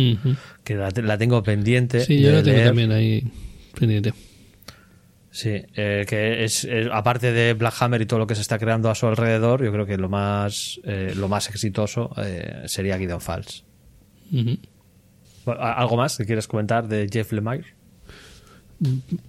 [0.64, 2.04] que la, tengo pendiente.
[2.04, 3.24] Sí, yo la tengo también ahí
[3.78, 4.12] pendiente.
[5.30, 8.90] Sí, eh, que es, aparte de Black Hammer y todo lo que se está creando
[8.90, 12.10] a su alrededor, yo creo que lo más eh, lo más exitoso
[12.66, 13.64] sería Gideon Falls.
[15.46, 17.81] ¿Algo más que quieres comentar de Jeff Lemire?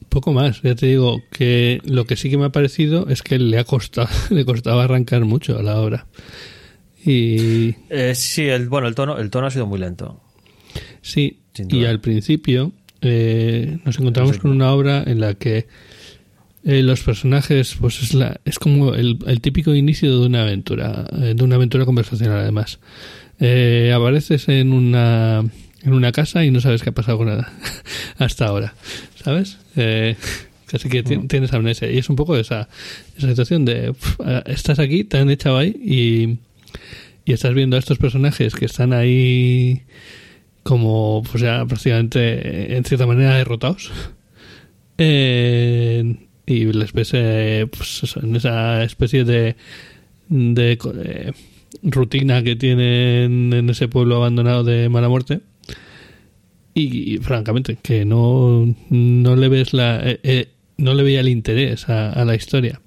[0.10, 3.38] Poco más, ya te digo que lo que sí que me ha parecido es que
[3.38, 6.08] le ha costado, le costaba arrancar mucho a la obra.
[7.06, 10.22] Y eh, sí, el, bueno, el tono, el tono ha sido muy lento.
[11.02, 15.68] Sí, y al principio eh, nos encontramos con una obra en la que
[16.64, 21.44] eh, los personajes, pues es la, es como el, típico inicio de una aventura, de
[21.44, 22.80] una aventura conversacional además.
[23.38, 25.44] apareces en una
[25.84, 27.52] en una casa y no sabes qué ha pasado con nada
[28.18, 28.74] hasta ahora,
[29.24, 29.60] ¿sabes?
[29.76, 30.16] Eh,
[30.68, 31.92] casi que tienes amnesia.
[31.92, 32.68] Y es un poco esa,
[33.18, 33.94] esa situación de,
[34.46, 36.40] estás aquí, te han echado ahí y,
[37.26, 39.84] y estás viendo a estos personajes que están ahí
[40.64, 43.92] como, pues ya prácticamente, en cierta manera, derrotados.
[45.00, 49.56] Eh, y les ves eh, pues eso, en esa especie de,
[50.30, 51.32] de eh,
[51.82, 55.40] rutina que tienen en ese pueblo abandonado de mala muerte.
[56.74, 60.00] Y, francamente, que no, no le ves la.
[60.04, 62.82] eh, eh, no le veía el interés a, la historia.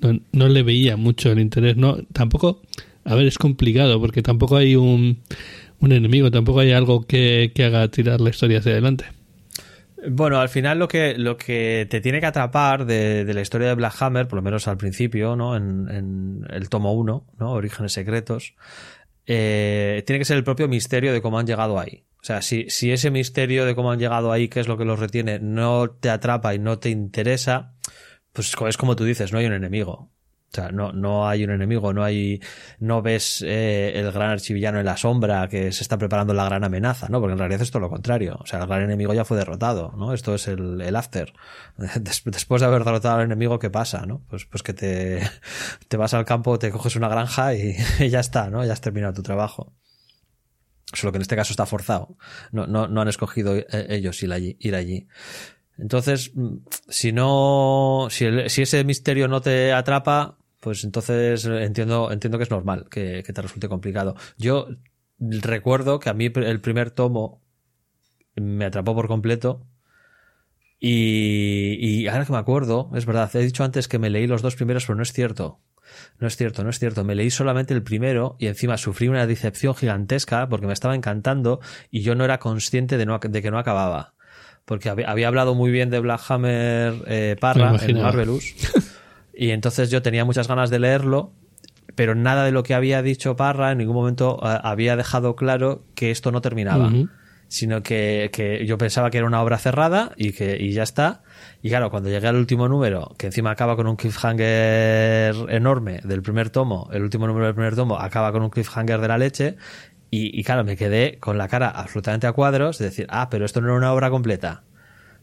[0.00, 1.76] No, no le veía mucho el interés.
[1.76, 2.62] No, tampoco.
[3.04, 5.18] A ver, es complicado porque tampoco hay un,
[5.80, 9.06] un enemigo, tampoco hay algo que, que haga tirar la historia hacia adelante.
[10.08, 13.68] Bueno, al final lo que, lo que te tiene que atrapar de, de la historia
[13.68, 15.56] de Black Hammer, por lo menos al principio, ¿no?
[15.56, 17.52] En, en el tomo 1, ¿no?
[17.52, 18.54] Orígenes secretos,
[19.26, 22.04] eh, tiene que ser el propio misterio de cómo han llegado ahí.
[22.22, 24.84] O sea, si, si ese misterio de cómo han llegado ahí, qué es lo que
[24.84, 27.74] los retiene, no te atrapa y no te interesa,
[28.32, 30.12] pues es como tú dices, no hay un enemigo.
[30.52, 32.40] O sea, no, no hay un enemigo, no hay,
[32.78, 36.62] no ves eh, el gran archivillano en la sombra que se está preparando la gran
[36.62, 37.20] amenaza, ¿no?
[37.20, 38.36] Porque en realidad es todo lo contrario.
[38.38, 40.12] O sea, el gran enemigo ya fue derrotado, ¿no?
[40.12, 41.32] Esto es el, el after.
[41.76, 44.22] Des, después de haber derrotado al enemigo, ¿qué pasa, no?
[44.28, 45.22] Pues, pues que te,
[45.88, 47.74] te vas al campo, te coges una granja y
[48.10, 48.64] ya está, ¿no?
[48.64, 49.72] Ya has terminado tu trabajo.
[50.92, 52.16] Solo que en este caso está forzado.
[52.50, 55.08] No, no, no han escogido ellos ir allí.
[55.78, 56.32] Entonces,
[56.88, 62.86] si no, si, ese misterio no te atrapa, pues entonces entiendo, entiendo que es normal
[62.90, 64.14] que, que, te resulte complicado.
[64.36, 64.68] Yo
[65.18, 67.40] recuerdo que a mí el primer tomo
[68.36, 69.66] me atrapó por completo.
[70.78, 74.42] Y, y ahora que me acuerdo, es verdad, he dicho antes que me leí los
[74.42, 75.60] dos primeros, pero no es cierto.
[76.18, 77.04] No es cierto, no es cierto.
[77.04, 81.60] Me leí solamente el primero y encima sufrí una decepción gigantesca porque me estaba encantando
[81.90, 84.14] y yo no era consciente de, no, de que no acababa.
[84.64, 88.54] Porque había, había hablado muy bien de Black Hammer eh, Parra en Marvelous.
[89.34, 91.32] y entonces yo tenía muchas ganas de leerlo,
[91.94, 95.84] pero nada de lo que había dicho Parra en ningún momento uh, había dejado claro
[95.94, 96.86] que esto no terminaba.
[96.86, 97.10] Uh -huh.
[97.52, 101.22] Sino que, que, yo pensaba que era una obra cerrada y que y ya está.
[101.60, 106.22] Y claro, cuando llegué al último número, que encima acaba con un cliffhanger enorme del
[106.22, 109.56] primer tomo, el último número del primer tomo acaba con un cliffhanger de la leche,
[110.10, 113.44] y, y, claro, me quedé con la cara absolutamente a cuadros de decir, ah, pero
[113.44, 114.62] esto no era una obra completa.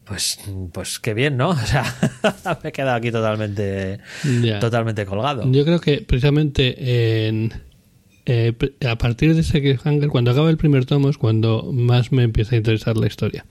[0.04, 0.38] Pues,
[0.72, 1.50] pues qué bien, ¿no?
[1.54, 1.84] O sea,
[2.62, 3.98] me he quedado aquí totalmente,
[4.40, 4.60] yeah.
[4.60, 5.50] totalmente colgado.
[5.50, 7.52] Yo creo que precisamente en,
[8.30, 8.54] eh,
[8.88, 12.54] a partir de ese cliffhanger, cuando acaba el primer tomo, es cuando más me empieza
[12.54, 13.44] a interesar la historia.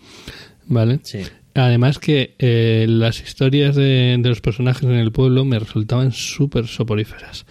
[0.68, 1.00] ¿Vale?
[1.04, 1.20] Sí.
[1.56, 6.68] Además que eh, las historias de, de, los personajes en el pueblo me resultaban súper
[6.68, 7.46] soporíferas.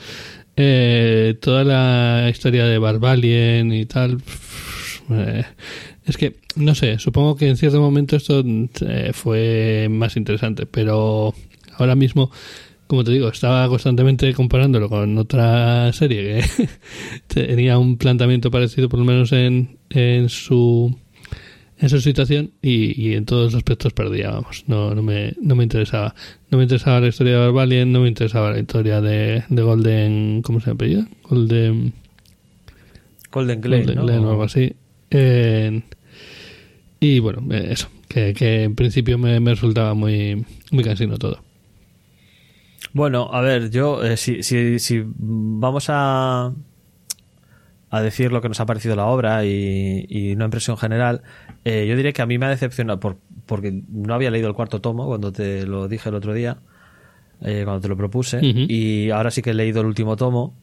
[0.56, 4.18] Eh, toda la historia de Barbalien y tal...
[5.10, 5.44] Eh,
[6.04, 11.34] es que, no sé, supongo que en cierto momento esto eh, fue más interesante, pero
[11.76, 12.30] ahora mismo,
[12.88, 16.68] como te digo, estaba constantemente comparándolo con otra serie que
[17.46, 20.96] tenía un planteamiento parecido, por lo menos en, en su
[21.81, 25.55] en su situación y, y, en todos los aspectos perdía, vamos, no, no, me, no
[25.55, 26.14] me interesaba.
[26.51, 30.42] No me interesaba la historia de Barbalien, no me interesaba la historia de, de Golden,
[30.42, 31.07] ¿cómo se apellida?
[31.29, 31.92] Golden...
[33.31, 34.03] Golden Glen, Golden ¿no?
[34.07, 34.72] Glen o algo así.
[35.11, 35.83] Eh,
[36.98, 41.40] y bueno, eh, eso, que, que, en principio me, me, resultaba muy, muy cansino todo.
[42.92, 46.53] Bueno, a ver, yo, eh, si, si, si vamos a,
[47.90, 51.22] a decir lo que nos ha parecido la obra y, y una impresión general,
[51.64, 54.55] eh, yo diré que a mí me ha decepcionado por, porque no había leído el
[54.55, 56.59] cuarto tomo cuando te lo dije el otro día,
[57.42, 58.66] eh, cuando te lo propuse, uh -huh.
[58.70, 60.55] y ahora sí que he leído el último tomo.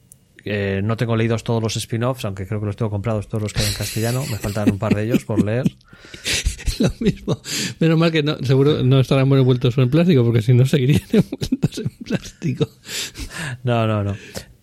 [0.48, 3.52] Eh, no tengo leídos todos los spin-offs, aunque creo que los tengo comprados todos los
[3.54, 4.24] que hay en castellano.
[4.30, 5.66] Me faltan un par de ellos por leer.
[6.80, 7.42] Lo mismo.
[7.80, 11.80] Menos mal que no, seguro no estarán envueltos en plástico, porque si no seguirían envueltos
[11.80, 12.68] en plástico.
[13.64, 14.16] No, no, no.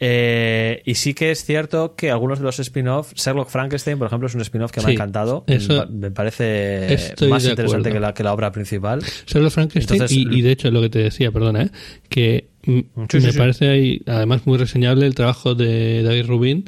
[0.05, 4.27] Eh, y sí que es cierto que algunos de los spin-off, Sherlock Frankenstein, por ejemplo,
[4.27, 5.45] es un spin-off que sí, me ha encantado.
[5.47, 9.01] Eso me parece más interesante que la, que la, obra principal.
[9.27, 11.71] Sherlock Frankenstein, Entonces, y, y, de hecho lo que te decía, perdona, ¿eh?
[12.09, 16.65] que sí, me sí, parece ahí, además muy reseñable el trabajo de David Rubin.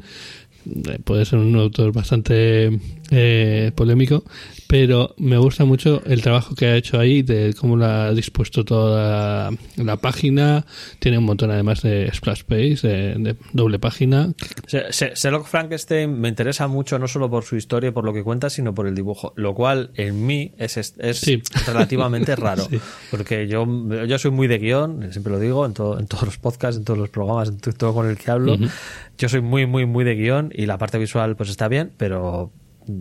[0.65, 2.79] Eh, Puede ser un autor bastante
[3.11, 4.23] eh, polémico,
[4.67, 8.65] pero me gusta mucho el trabajo que ha hecho ahí, de cómo la ha dispuesto
[8.65, 10.65] toda la, página.
[10.99, 14.33] Tiene un montón además de splash page, de, de doble página.
[14.67, 18.49] Sherlock Frankenstein me interesa mucho no solo por su historia y por lo que cuenta,
[18.49, 21.41] sino por el dibujo, lo cual en mí es, es sí.
[21.65, 22.79] relativamente raro, sí.
[23.11, 23.65] porque yo,
[24.05, 26.85] yo soy muy de guion, siempre lo digo, en, todo, en todos los podcasts, en
[26.85, 28.53] todos los programas, en todo con el que hablo.
[28.53, 28.71] Uh -huh.
[29.17, 32.51] Yo soy muy, muy, muy de guion y la parte visual pues está bien, pero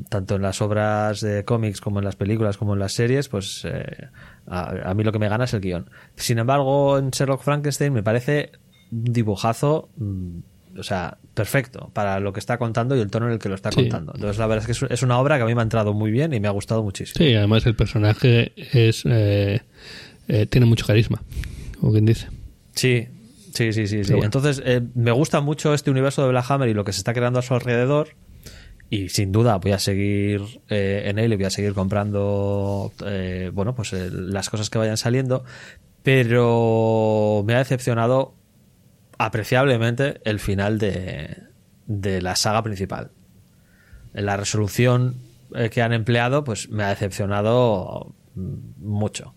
[0.08, 3.64] tanto en las obras de cómics como en las películas como en las series, pues
[3.64, 4.08] eh,
[4.46, 5.90] a, a, mí lo que me gana es el guion.
[6.16, 8.52] Sin embargo, en Sherlock Frankenstein me parece
[8.90, 13.32] un dibujazo, mm, o sea, perfecto para lo que está contando y el tono en
[13.32, 13.76] el que lo está sí.
[13.82, 14.12] contando.
[14.14, 16.10] Entonces, la verdad es que es una obra que a mí me ha entrado muy
[16.10, 17.24] bien y me ha gustado muchísimo.
[17.24, 19.02] Sí, además el personaje es...
[19.06, 19.62] Eh
[20.28, 21.22] eh, tiene mucho carisma,
[21.80, 22.28] como quien dice.
[22.74, 23.06] Sí,
[23.52, 24.04] sí, sí, sí.
[24.04, 24.12] sí.
[24.12, 24.26] bueno.
[24.26, 27.12] Entonces, eh, me gusta mucho este universo de Black Hammer y lo que se está
[27.12, 28.08] creando a su alrededor.
[28.94, 33.50] Y sin duda voy a seguir eh, en él y voy a seguir comprando, eh,
[33.52, 35.44] bueno, pues eh, las cosas que vayan saliendo.
[36.04, 38.34] Pero me ha decepcionado
[39.18, 41.38] apreciablemente el final de,
[41.86, 43.10] de la saga principal.
[44.12, 45.16] La resolución
[45.54, 49.34] eh, que han empleado, pues me ha decepcionado mm, mucho.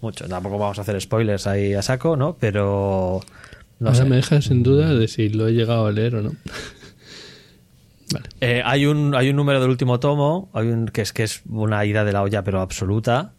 [0.00, 0.26] Mucho.
[0.26, 2.36] Tampoco vamos a hacer spoilers ahí a saco, ¿no?
[2.40, 3.20] Pero.
[3.78, 4.04] No Ahora sé.
[4.08, 6.32] me deja sin duda de si lo he llegado a leer o no.
[8.12, 8.26] Vale.
[8.40, 11.42] Eh, hay un hay un número del último tomo, hay un que es que es
[11.48, 13.32] una ida de la olla pero absoluta.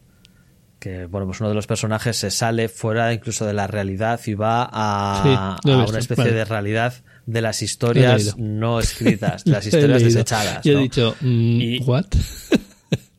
[0.79, 4.33] Que bueno, pues uno de los personajes se sale fuera incluso de la realidad y
[4.35, 6.35] va a, Sí, una especie vale.
[6.35, 6.93] de realidad
[7.25, 10.65] de las historias no escritas, de las historias desechadas.
[10.65, 12.05] Y he dicho, mm, Y- ¿what?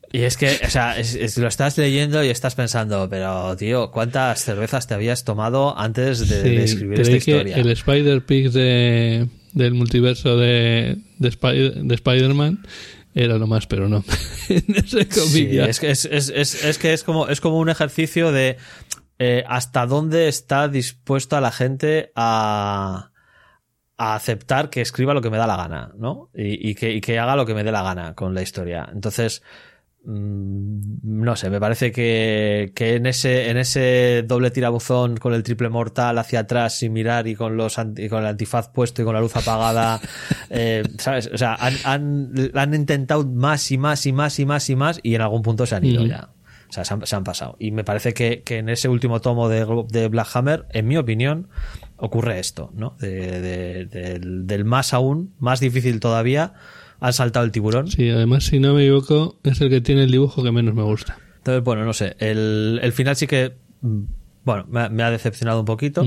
[0.09, 3.91] Y es que, o sea, es- es- lo estás leyendo y estás pensando, pero tío,
[3.91, 7.57] ¿cuántas cervezas te habías tomado antes de, escribir esta historia?
[7.57, 9.27] el Spider Pig de,
[9.57, 12.63] del multiverso de, de, Spy- de Spider-Man
[13.15, 14.03] era lo más, pero no.
[14.47, 18.57] Sí, es que es, es- es- es que es como, es como un ejercicio de
[19.19, 23.11] eh, hasta dónde está dispuesta la gente a,
[23.97, 26.29] a aceptar que escriba lo que me da la gana, ¿no?
[26.35, 28.87] Y, y que, y que haga lo que me dé la gana con la historia.
[28.93, 29.41] Entonces,
[30.09, 35.69] no sé, me parece que, que en ese, en ese doble tirabuzón con el triple
[35.69, 39.13] mortal hacia atrás sin mirar y con los y con el antifaz puesto y con
[39.13, 39.99] la luz apagada,
[40.49, 41.29] eh, ¿sabes?
[41.33, 44.99] O sea, han, han, han intentado más y más y más y más y más
[45.03, 46.29] y en algún punto se han ido ya.
[46.69, 47.55] O sea, se han, se han pasado.
[47.59, 50.97] Y me parece que, que en ese último tomo de, de Black Hammer, en mi
[50.97, 51.47] opinión,
[51.95, 52.95] ocurre esto, ¿no?
[52.99, 56.53] De- de- del, del más aún, más difícil todavía,
[56.99, 57.87] han saltado el tiburón.
[57.89, 60.83] Sí, además, si no me equivoco, es el que tiene el dibujo que menos me
[60.83, 61.17] gusta.
[61.37, 62.15] Entonces, bueno, no sé.
[62.19, 64.01] El, el final sí que, mm,
[64.43, 66.05] bueno, me, ha- me ha decepcionado un poquito,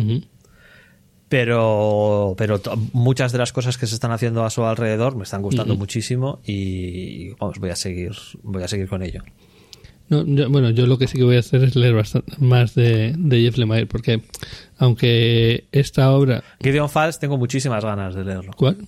[1.28, 2.60] pero, pero
[2.92, 6.40] muchas de las cosas que se están haciendo a su alrededor me están gustando muchísimo
[6.44, 8.12] y, vamos, voy a seguir,
[8.42, 9.22] voy a seguir con ello.
[10.08, 12.74] No, yo- bueno, yo lo que sí que voy a hacer es leer bastante más
[12.74, 14.22] de, de Jeff Lemire, porque
[14.78, 16.42] aunque esta obra...
[16.60, 18.52] Gideon Falls tengo muchísimas ganas de leerlo.
[18.56, 18.78] ¿Cuál?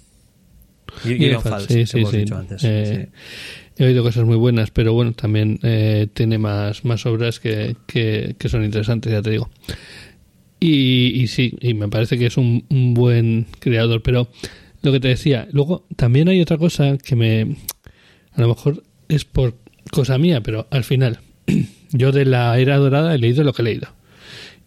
[1.03, 2.16] Gideon Falls, sí, sí, hemos sí.
[2.18, 2.62] dicho antes.
[2.64, 3.09] Eh.
[3.76, 8.36] He oído cosas muy buenas, pero bueno, también eh, tiene más, más obras que, que,
[8.38, 9.51] que son interesantes, ya te digo.
[10.61, 14.28] Y, y sí, y me parece que es un, un buen creador, pero
[14.82, 17.57] lo que te decía, luego también hay otra cosa que me...
[18.34, 19.57] A lo mejor es por
[19.90, 21.20] cosa mía, pero al final,
[21.93, 23.88] yo de la era dorada he leído lo que he leído.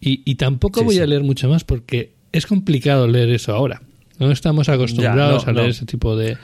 [0.02, 3.82] Y, y tampoco Sí, voy a leer mucho más porque es complicado leer eso ahora.
[4.20, 5.72] No estamos acostumbrados no, a leer no.
[5.72, 6.38] ese tipo de,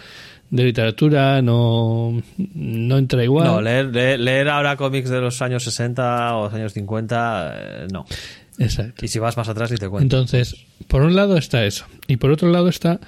[0.49, 3.47] de literatura, no, no entra igual.
[3.47, 7.87] No, leer, leer, leer ahora cómics de los años 60 o los años 50, eh,
[7.91, 8.05] no.
[8.59, 9.05] Exacto.
[9.05, 10.03] Y si vas más atrás, ni te cuento.
[10.03, 11.85] Entonces, por un lado está eso.
[12.07, 12.99] Y por otro lado está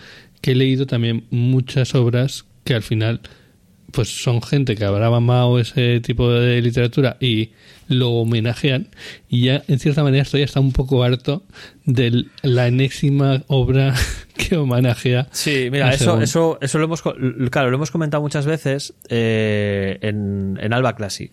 [0.42, 3.22] que he leído también muchas obras que al final
[3.94, 7.52] pues son gente que habrá mamado ese tipo de literatura y
[7.88, 8.88] lo homenajean
[9.30, 11.44] y ya en cierta manera estoy hasta un poco harto
[11.86, 13.94] de la enésima obra
[14.36, 17.04] que homenajea Sí, mira, eso, eso, eso lo hemos,
[17.52, 21.32] claro, lo hemos comentado muchas veces eh, en, en Alba Classic.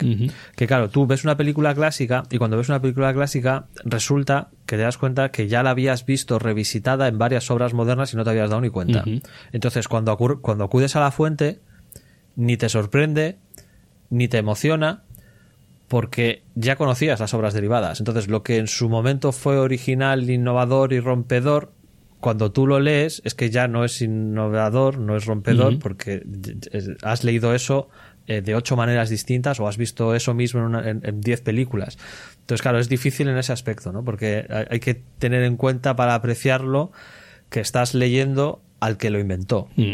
[0.55, 4.77] Que claro, tú ves una película clásica y cuando ves una película clásica resulta que
[4.77, 8.25] te das cuenta que ya la habías visto revisitada en varias obras modernas y no
[8.25, 9.05] te habías dado ni cuenta.
[9.53, 11.61] Entonces, cuando, cuando acudes a la fuente,
[12.37, 13.37] ni te sorprende,
[14.11, 15.03] ni te emociona,
[15.89, 17.99] porque ya conocías las obras derivadas.
[18.01, 21.73] Entonces, lo que en su momento fue original, innovador y rompedor,
[22.21, 26.23] cuando tú lo lees, es que ya no es innovador, no es rompedor, porque
[27.03, 27.89] has leído eso
[28.27, 31.41] eh, de ocho maneras distintas o has visto eso mismo en, una- en- en diez
[31.41, 31.99] películas.
[32.41, 34.05] Entonces, claro, es difícil en ese aspecto, ¿no?
[34.05, 36.93] Porque hay, hay que tener en cuenta para apreciarlo
[37.49, 39.69] que estás leyendo al que lo inventó.
[39.77, 39.93] Mm.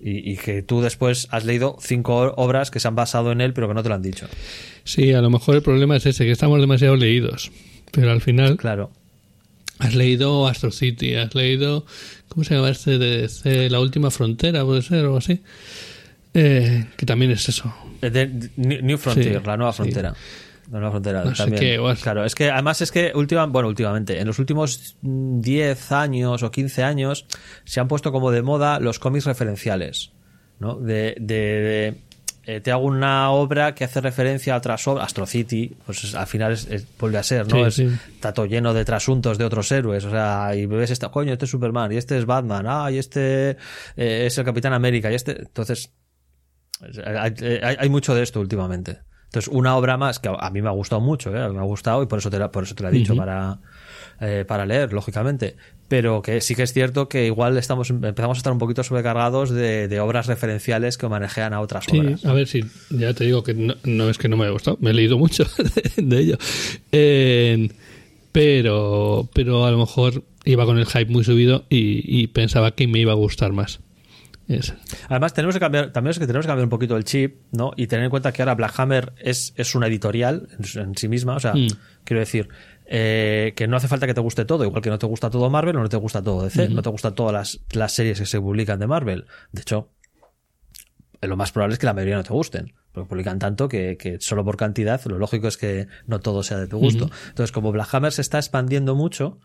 [0.00, 3.52] Y, y que tú después has leído cinco obras que se han basado en él,
[3.52, 4.28] pero que no te lo han dicho.
[4.84, 7.50] Sí, a lo mejor el problema es ese, que estamos demasiado leídos.
[7.90, 8.90] Pero al final Claro.
[9.80, 11.84] has leído Astro City, has leído,
[12.28, 13.70] ¿cómo se llama este de?
[13.70, 15.40] La última frontera, puede ser, o algo así.
[16.34, 17.74] Eh, que también es eso.
[18.02, 19.78] Eh, New Frontier, Sí, la nueva sí.
[20.68, 21.60] Nueva frontera No también.
[21.60, 25.92] qué, Claro, es que además es que última, bueno, últimamente, en los últimos mm, 10
[25.92, 27.26] años o 15 años
[27.64, 30.12] se han puesto como de moda los cómics referenciales,
[30.58, 30.74] ¿no?
[30.76, 31.94] De, de- de,
[32.50, 36.14] eh, te hago una obra que hace referencia a otras obras, Astro City, pues es-
[36.14, 37.56] al final es- es- vuelve a ser, ¿no?
[37.56, 37.98] Sí, es, sí.
[38.34, 41.50] Todo lleno de trasuntos de otros héroes, o sea, y ves esta, coño, este es
[41.50, 43.50] Superman, y este es Batman, ah, y este
[43.96, 45.92] eh, es el Capitán América, y este, entonces,
[47.04, 49.00] hay, hay- hay mucho de esto últimamente.
[49.28, 51.48] Entonces, una obra más que a mí me ha gustado mucho, ¿eh?
[51.50, 53.58] me ha gustado y por eso te, por eso te lo he dicho para,
[54.20, 55.56] eh, para leer, lógicamente.
[55.86, 59.50] Pero que sí que es cierto que igual estamos empezamos a estar un poquito sobrecargados
[59.50, 62.24] de, obras referenciales que manejan a otras sí, obras.
[62.24, 64.90] A ver, si ya te digo que no, es que no me haya gustado, me
[64.90, 65.44] he leído mucho
[65.96, 66.38] de, ello.
[68.32, 72.98] pero, pero a lo mejor iba con el hype muy subido y, pensaba que me
[72.98, 73.80] iba a gustar más.
[75.08, 77.72] Además, tenemos que cambiar, también es que tenemos que cambiar un poquito el chip, ¿no?
[77.76, 81.36] Y tener en cuenta que ahora Black Hammer es, es una editorial en, sí misma.
[81.36, 81.68] O sea, mm.
[82.04, 82.48] quiero decir,
[82.86, 85.50] eh, que no hace falta que te guste todo, igual que no te gusta todo
[85.50, 88.26] Marvel o no te gusta todo DC, no te gustan todas las, las, series que
[88.26, 89.26] se publican de Marvel.
[89.52, 89.90] De hecho,
[91.20, 94.18] lo más probable es que la mayoría no te gusten, porque publican tanto que, que
[94.20, 97.10] solo por cantidad lo lógico es que no todo sea de tu gusto.
[97.28, 99.40] Entonces, como Black Hammer se está expandiendo mucho,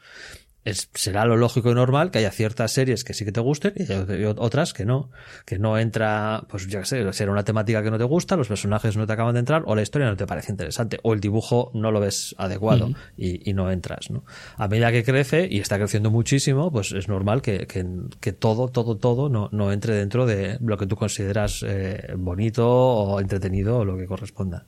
[0.66, 3.74] es, será lo lógico y normal que haya ciertas series que sí que te gusten
[3.76, 5.10] y, otras que no.
[5.46, 8.96] Que no entra, pues ya sé, será una temática que no te gusta, los personajes
[8.96, 11.72] no te acaban de entrar, o la historia no te parece interesante, o el dibujo
[11.74, 14.24] no lo ves adecuado y, y, no entras, ¿no?
[14.58, 17.86] A medida que crece, y está creciendo muchísimo, pues es normal que, que,
[18.20, 22.70] que todo, todo, todo no, no, entre dentro de lo que tú consideras eh, bonito
[22.70, 24.66] o entretenido o lo que corresponda.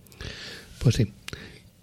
[0.81, 1.13] Pues sí.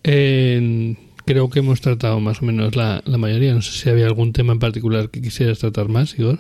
[0.05, 3.55] En creo que hemos tratado más o menos la, la mayoría.
[3.55, 6.39] No sé si había algún tema en particular que quisieras tratar más, Igor.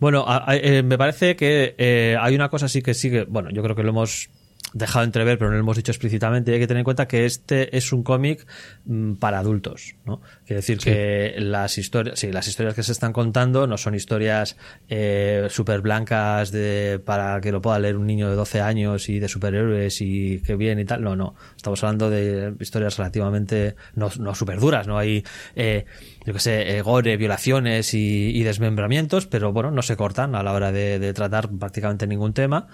[0.00, 3.24] Bueno, eh, me parece que eh, hay una cosa sí que sigue.
[3.24, 4.30] Bueno, yo creo que lo hemos
[4.72, 7.76] dejado entrever, pero no lo hemos dicho explícitamente, hay que tener en cuenta que este
[7.76, 8.46] es un cómic
[8.84, 10.20] mm, para adultos, ¿no?
[10.46, 14.56] Quiere decir que las historias, sí, las historias que se están contando no son historias
[14.88, 19.18] eh, súper blancas de, para que lo pueda leer un niño de 12 años y
[19.18, 21.34] de superhéroes y que bien y tal, no, no.
[21.56, 24.98] Estamos hablando de historias relativamente, no, no súper duras, ¿no?
[24.98, 25.24] Hay,
[25.56, 25.86] eh,
[26.26, 30.52] yo que sé, eh, gore, violaciones y, desmembramientos, pero bueno, no se cortan a la
[30.52, 32.68] hora de, de tratar prácticamente ningún tema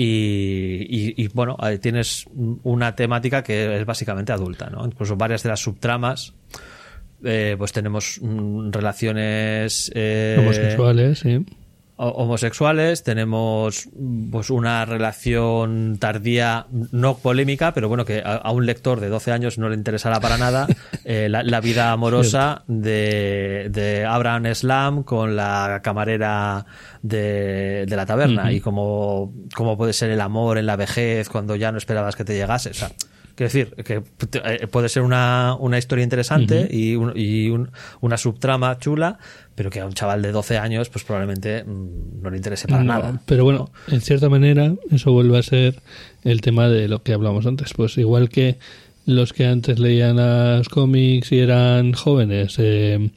[0.00, 2.26] y, bueno, tienes
[2.62, 4.84] una temática que es básicamente adulta, ¿no?
[4.86, 6.34] Incluso varias de las subtramas,
[7.24, 11.44] eh, pues tenemos mm, relaciones eh, homosexuales, sí
[11.98, 13.88] homosexuales, tenemos
[14.30, 19.58] pues una relación tardía, no polémica, pero bueno, que a, un lector de 12 años
[19.58, 20.68] no le interesará para nada
[21.04, 26.64] eh, la, vida amorosa de, de, Abraham Slam con la camarera
[27.02, 28.52] de, de la taberna.
[28.52, 32.24] Y cómo, cómo puede ser el amor en la vejez cuando ya no esperabas que
[32.24, 32.70] te llegase.
[32.70, 32.90] O sea,
[33.38, 34.02] Quiero decir, que
[34.44, 37.50] eh, puede ser una, una historia interesante y, y
[38.00, 39.20] una subtrama chula,
[39.54, 42.82] pero que a un chaval de 12 años pues probablemente mm, no le interese para
[42.82, 43.22] nada.
[43.26, 45.80] Pero bueno, en cierta manera eso vuelve a ser
[46.24, 47.74] el tema de lo que hablamos antes.
[47.74, 48.58] Pues igual que
[49.06, 53.08] los que antes leían los cómics y eran jóvenes eh,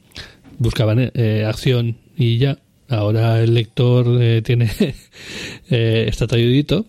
[0.58, 2.58] buscaban eh, acción y ya,
[2.88, 4.06] ahora el lector
[4.44, 4.70] tiene
[5.68, 6.86] está talludito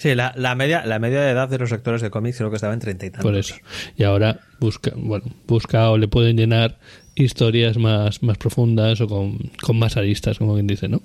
[0.00, 2.56] Sí, la, la, media, la media de edad de los lectores de cómics creo que
[2.56, 3.30] estaba en treinta y tantos.
[3.30, 3.54] Por eso.
[3.98, 6.78] Y ahora busca, bueno, busca o le pueden llenar
[7.14, 11.02] historias más, más profundas o con, con más aristas, como quien dice, ¿no?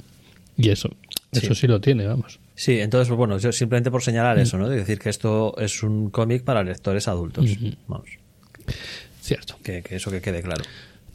[0.56, 0.96] Y eso,
[1.34, 2.39] eso sí, lo tiene, vamos.
[2.56, 4.70] Sí, entonces, pues bueno, yo simplemente por señalar eso, ¿no?
[4.70, 7.50] De decir que esto es un cómic para lectores adultos.
[7.89, 8.08] Vamos.
[9.20, 9.58] Cierto.
[9.62, 10.64] Que, que eso que quede claro.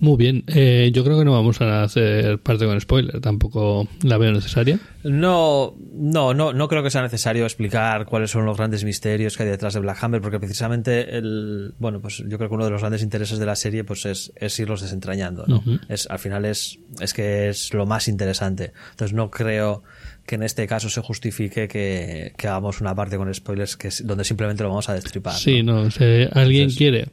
[0.00, 4.16] Muy bien, eh, yo creo que no vamos a hacer parte con spoiler, tampoco la
[4.16, 4.80] veo necesaria.
[5.04, 9.42] No, no, no, no creo que sea necesario explicar cuáles son los grandes misterios que
[9.42, 12.70] hay detrás de Black Hammer, porque precisamente el, bueno, pues yo creo que uno de
[12.70, 15.62] los grandes intereses de la serie, pues es, es irlos desentrañando, ¿no?
[15.90, 18.72] Es, al final es, es que es lo más interesante.
[18.92, 19.82] Entonces no creo
[20.26, 24.24] que en este caso se justifique que, hagamos una parte con spoilers que es donde
[24.24, 25.34] simplemente lo vamos a destripar.
[25.34, 27.08] Sí, no, si alguien quiere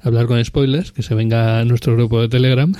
[0.00, 2.72] hablar con spoilers, que se venga a nuestro grupo de Telegram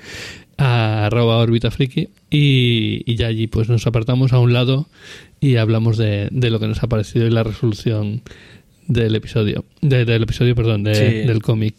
[0.58, 4.86] a arroba orbitafriki y, y ya allí pues nos apartamos a un lado
[5.40, 8.22] y hablamos de, de lo que nos ha parecido y la resolución
[8.86, 11.74] del episodio, del episodio, perdón, del cómic.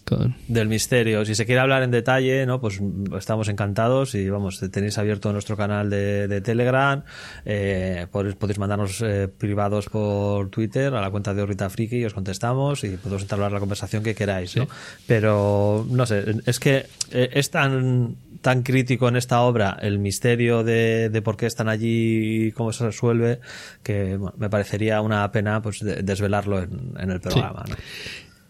[0.49, 1.23] Del misterio.
[1.23, 2.59] Si se quiere hablar en detalle, ¿no?
[2.59, 2.81] Pues
[3.17, 7.01] estamos encantados y vamos, tenéis abierto nuestro canal de, Telegram,
[7.45, 12.13] eh, podéis, mandarnos eh, privados por Twitter a la cuenta de Orbita Friki y os
[12.13, 14.67] contestamos y podemos entablar la conversación que queráis, ¿no?
[15.07, 20.65] Pero, no sé, es que eh, es tan tan crítico en esta obra el misterio
[20.65, 23.39] de, de por qué están allí y cómo se resuelve
[23.83, 27.63] que me parecería una pena pues desvelarlo en, en el programa.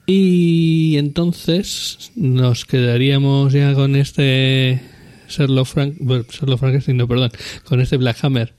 [0.05, 4.81] Y entonces nos quedaríamos ya con este
[5.29, 5.95] Sherlock, Frank,
[6.29, 7.31] Sherlock Frankenstein, no, perdón,
[7.63, 8.53] con este Black Hammer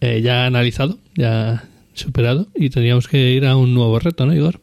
[0.00, 1.64] eh, ya analizado, ya
[1.94, 4.60] superado y tendríamos que ir a un nuevo reto, ¿no, Igor?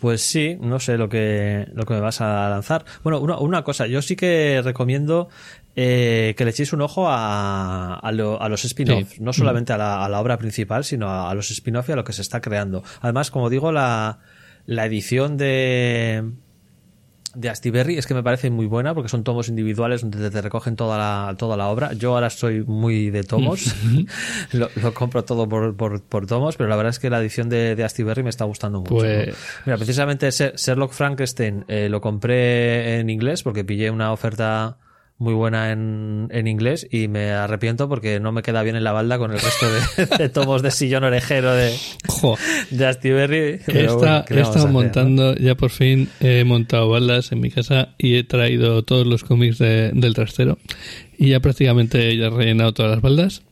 [0.00, 2.86] Pues sí, no sé lo que, lo que me vas a lanzar.
[3.02, 5.28] Bueno, una cosa, yo sí que recomiendo
[5.82, 10.36] eh, que le echéis un ojo a, a, los spin-offs, no solamente a la, obra
[10.36, 12.84] principal, sino a, los spin-offs y a lo que se está creando.
[13.00, 14.18] Además, como digo, la,
[14.66, 16.32] la edición de
[17.34, 20.76] de Astiberri es que me parece muy buena porque son tomos individuales donde te recogen
[20.76, 21.94] toda la, toda la obra.
[21.94, 23.74] Yo ahora soy muy de tomos,
[24.52, 27.84] lo, compro todo por, por, tomos, pero la verdad es que la edición de, de
[27.84, 28.96] Astiberri me está gustando mucho.
[28.96, 34.76] Pues Mira, precisamente Sherlock Frankenstein eh, lo compré en inglés porque pillé una oferta
[35.20, 38.92] muy buena en, en, inglés y me arrepiento porque no me queda bien en la
[38.92, 39.66] balda con el resto
[40.18, 41.76] de, tomos de sillón orejero de,
[42.70, 43.60] de Astiberri.
[43.66, 48.82] He estado montando, ya por fin he montado baldas en mi casa y he traído
[48.82, 50.58] todos los cómics del trastero
[51.18, 53.42] y ya prácticamente ya he rellenado todas las baldas.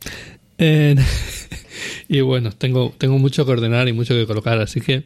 [2.09, 5.05] y bueno, tengo, tengo mucho que ordenar y mucho que colocar, así que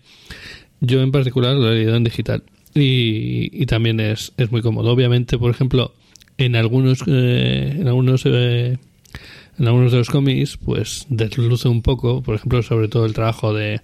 [0.81, 2.45] yo en particular lo he leído en digital.
[2.73, 4.91] Y, y también es, es muy cómodo.
[4.93, 5.93] Obviamente, por ejemplo,
[6.45, 8.78] en algunos eh, en algunos eh,
[9.59, 13.55] en algunos de los cómics pues desluce un poco por ejemplo sobre todo el trabajo
[13.55, 13.80] de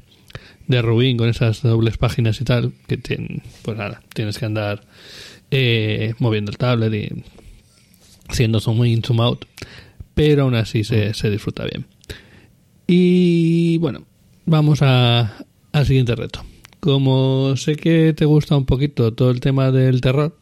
[0.66, 4.82] de Rubin con esas dobles páginas y tal que tienen, pues nada tienes que andar
[5.50, 7.24] eh, moviendo el tablet y
[8.28, 9.44] haciendo zoom in zoom out
[10.14, 11.86] pero aún así se, se disfruta bien.
[12.86, 14.08] Y bueno
[14.48, 16.44] vamos a, al siguiente reto.
[16.80, 20.36] Como sé que te gusta un poquito todo el tema del terror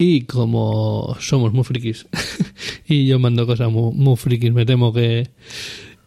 [0.00, 2.06] y como somos muy frikis
[2.88, 5.28] y yo mando cosas muy, frikis, me temo que,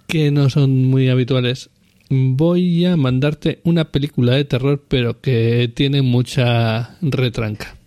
[0.08, 1.70] que no son muy habituales,
[2.10, 7.78] voy a mandarte una película de terror, pero que tiene mucha retranca.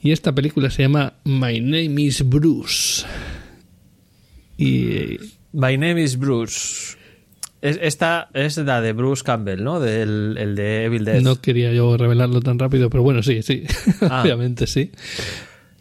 [0.00, 3.04] Y esta película se llama My Name is Bruce.
[4.56, 5.18] Y.
[5.52, 6.96] My Name is Bruce.
[7.62, 9.80] Esta es la de Bruce Campbell, ¿no?
[9.80, 11.20] Del, el de Evil Dead.
[11.20, 13.64] No quería yo revelarlo tan rápido, pero bueno, sí, sí.
[14.02, 14.22] Ah.
[14.22, 14.90] Obviamente sí.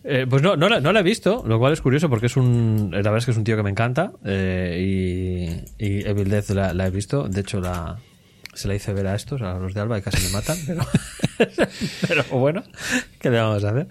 [0.04, 2.38] Eh, pues no, no la, no, la, he visto, lo cual es curioso porque es
[2.38, 2.90] un.
[2.92, 4.12] La verdad es que es un tío que me encanta.
[4.26, 7.28] Eh, y, Evil Dead la, he visto.
[7.28, 7.98] De hecho, la,
[8.54, 10.58] se la hice ver a estos, a los de Alba, y casi me matan.
[10.66, 10.82] Pero,
[12.08, 12.64] pero bueno,
[13.20, 13.88] ¿qué le vamos a hacer?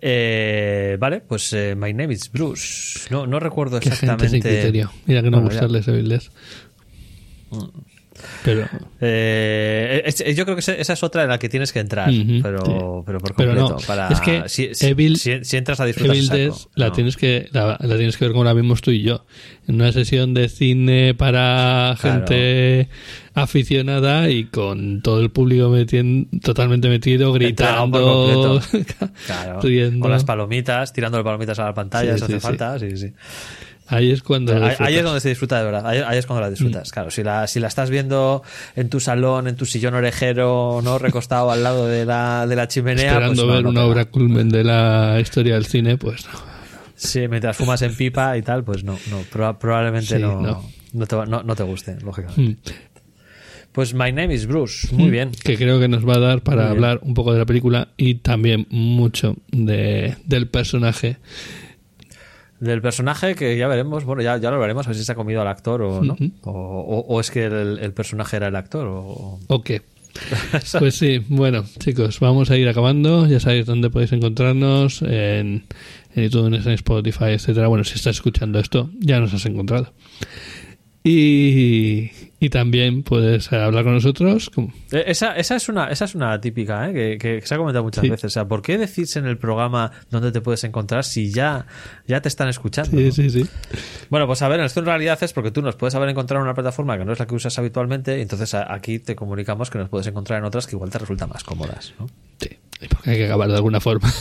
[0.00, 3.08] Eh, vale, pues My Name is Bruce.
[3.10, 4.72] No, no recuerdo exactamente.
[5.06, 6.22] Mira que no gustarles Evil Dead.
[8.44, 8.68] Pero
[9.00, 12.10] eh, yo creo que esa es otra en la que tienes que entrar,
[12.42, 13.78] pero, pero por completo.
[13.86, 18.16] para, es que si, Evil, si, entras a disfrutar Evil la tienes que la, tienes
[18.16, 19.24] que ver como la vimos tú y yo,
[19.66, 22.88] en una sesión de cine para gente
[23.34, 28.60] aficionada y con todo el público metiendo, totalmente metido, gritando,
[30.00, 33.12] con las palomitas, tirando las palomitas a la pantalla, si hace falta, sí, sí.
[33.88, 34.54] Ahí es cuando.
[34.54, 35.86] ahí, es donde se disfruta de verdad.
[35.86, 36.88] Ahí, es cuando la disfrutas.
[36.88, 36.92] Mm.
[36.92, 38.42] Claro, si la, si la estás viendo
[38.76, 42.68] en tu salón, en tu sillón orejero, no recostado al lado de la, de la
[42.68, 43.12] chimenea.
[43.12, 46.52] Esperando pues ver una obra culmen de la historia del cine, pues no.
[46.94, 49.22] Sí, mientras fumas en pipa y tal, pues no, no
[49.58, 50.40] probablemente no,
[50.92, 51.06] no.
[51.06, 52.72] te, no, te guste, lógicamente.
[52.72, 52.92] Mm.
[53.72, 55.10] Pues My Name is Bruce, muy mm.
[55.10, 55.32] bien.
[55.32, 58.16] Que creo que nos va a dar para hablar un poco de la película y
[58.16, 61.16] también mucho de, del personaje
[62.62, 65.16] del personaje que ya veremos, bueno, ya, ya lo veremos, a ver si se ha
[65.16, 66.16] comido al actor o no.
[66.44, 69.40] o, es que el, personaje era el actor o...
[69.48, 69.70] Ok.
[70.78, 73.26] pues sí, bueno, chicos, vamos a ir acabando.
[73.26, 75.64] Ya sabéis dónde podéis encontrarnos en,
[76.14, 77.66] en iTunes, en Spotify, etcétera.
[77.66, 79.92] Bueno, si estás escuchando esto, ya nos has encontrado.
[81.02, 82.10] Y,
[82.42, 84.50] y también puedes hablar con nosotros.
[84.90, 87.16] Eh, esa, esa, es una, esa es una típica, ¿eh?
[87.16, 88.24] que, se ha comentado muchas veces.
[88.24, 91.66] O sea, ¿por qué decís en el programa dónde te puedes encontrar si ya,
[92.08, 92.98] ya te están escuchando?
[92.98, 93.46] Sí, sí, sí.
[94.10, 96.46] Bueno, pues a ver, esto en realidad es porque tú nos puedes haber encontrado en
[96.46, 99.78] una plataforma que no es la que usas habitualmente, y entonces aquí te comunicamos que
[99.78, 101.94] nos puedes encontrar en otras que igual te resultan más cómodas.
[102.00, 102.08] ¿no?
[102.40, 102.48] Sí,
[102.88, 104.12] porque hay que acabar de alguna forma.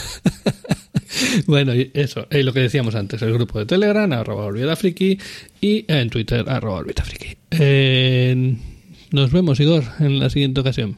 [1.48, 5.18] bueno, eso, es lo que decíamos antes, el grupo de Telegram, arroba friki,
[5.60, 7.41] y en Twitter, arroba friki.
[7.52, 8.56] Eh,
[9.12, 10.98] nos vemos, Igor, en la siguiente ocasión.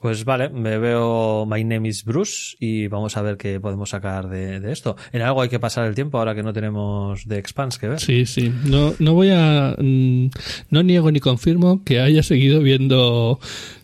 [0.00, 4.28] Pues vale, me veo My Name is Bruce y vamos a ver qué podemos sacar
[4.28, 4.96] de, esto.
[5.12, 8.00] En algo hay que pasar el tiempo ahora que no tenemos de Expans que ver.
[8.00, 8.52] Sí, sí.
[8.64, 9.74] No, no voy a.
[9.78, 10.30] Mm,
[10.70, 13.40] no niego ni confirmo que haya seguido viendo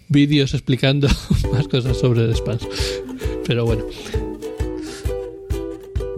[0.09, 1.09] vídeos explicando
[1.53, 2.69] más cosas sobre The Expans.
[3.47, 3.85] Pero bueno.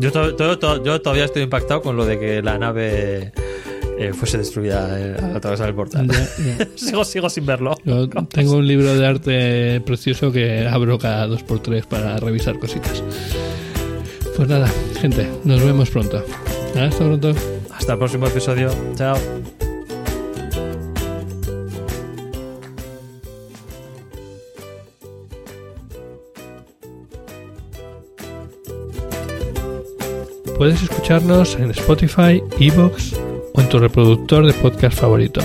[0.01, 0.11] Yo,
[0.83, 3.33] yo todavía estoy impactado con lo de que la nave
[3.99, 6.11] eh, fuese destruida eh, a través del portal.
[6.75, 7.77] sigo, sigo sin verlo.
[8.31, 13.03] tengo un libro de arte precioso que abro cada dos por tres para revisar cositas.
[14.37, 14.69] Pues nada,
[15.01, 16.25] gente, nos vemos pronto.
[16.77, 17.35] Hasta pronto.
[17.73, 18.71] Hasta el próximo episodio.
[18.97, 19.17] Chao.
[30.57, 33.15] Puedes escucharnos en Spotify, Evox
[33.55, 35.41] o en tu reproductor de podcast favorito.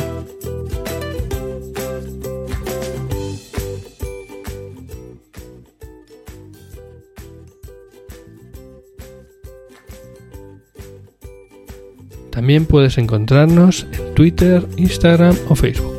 [12.32, 15.99] También puedes encontrarnos en Twitter, Instagram o Facebook.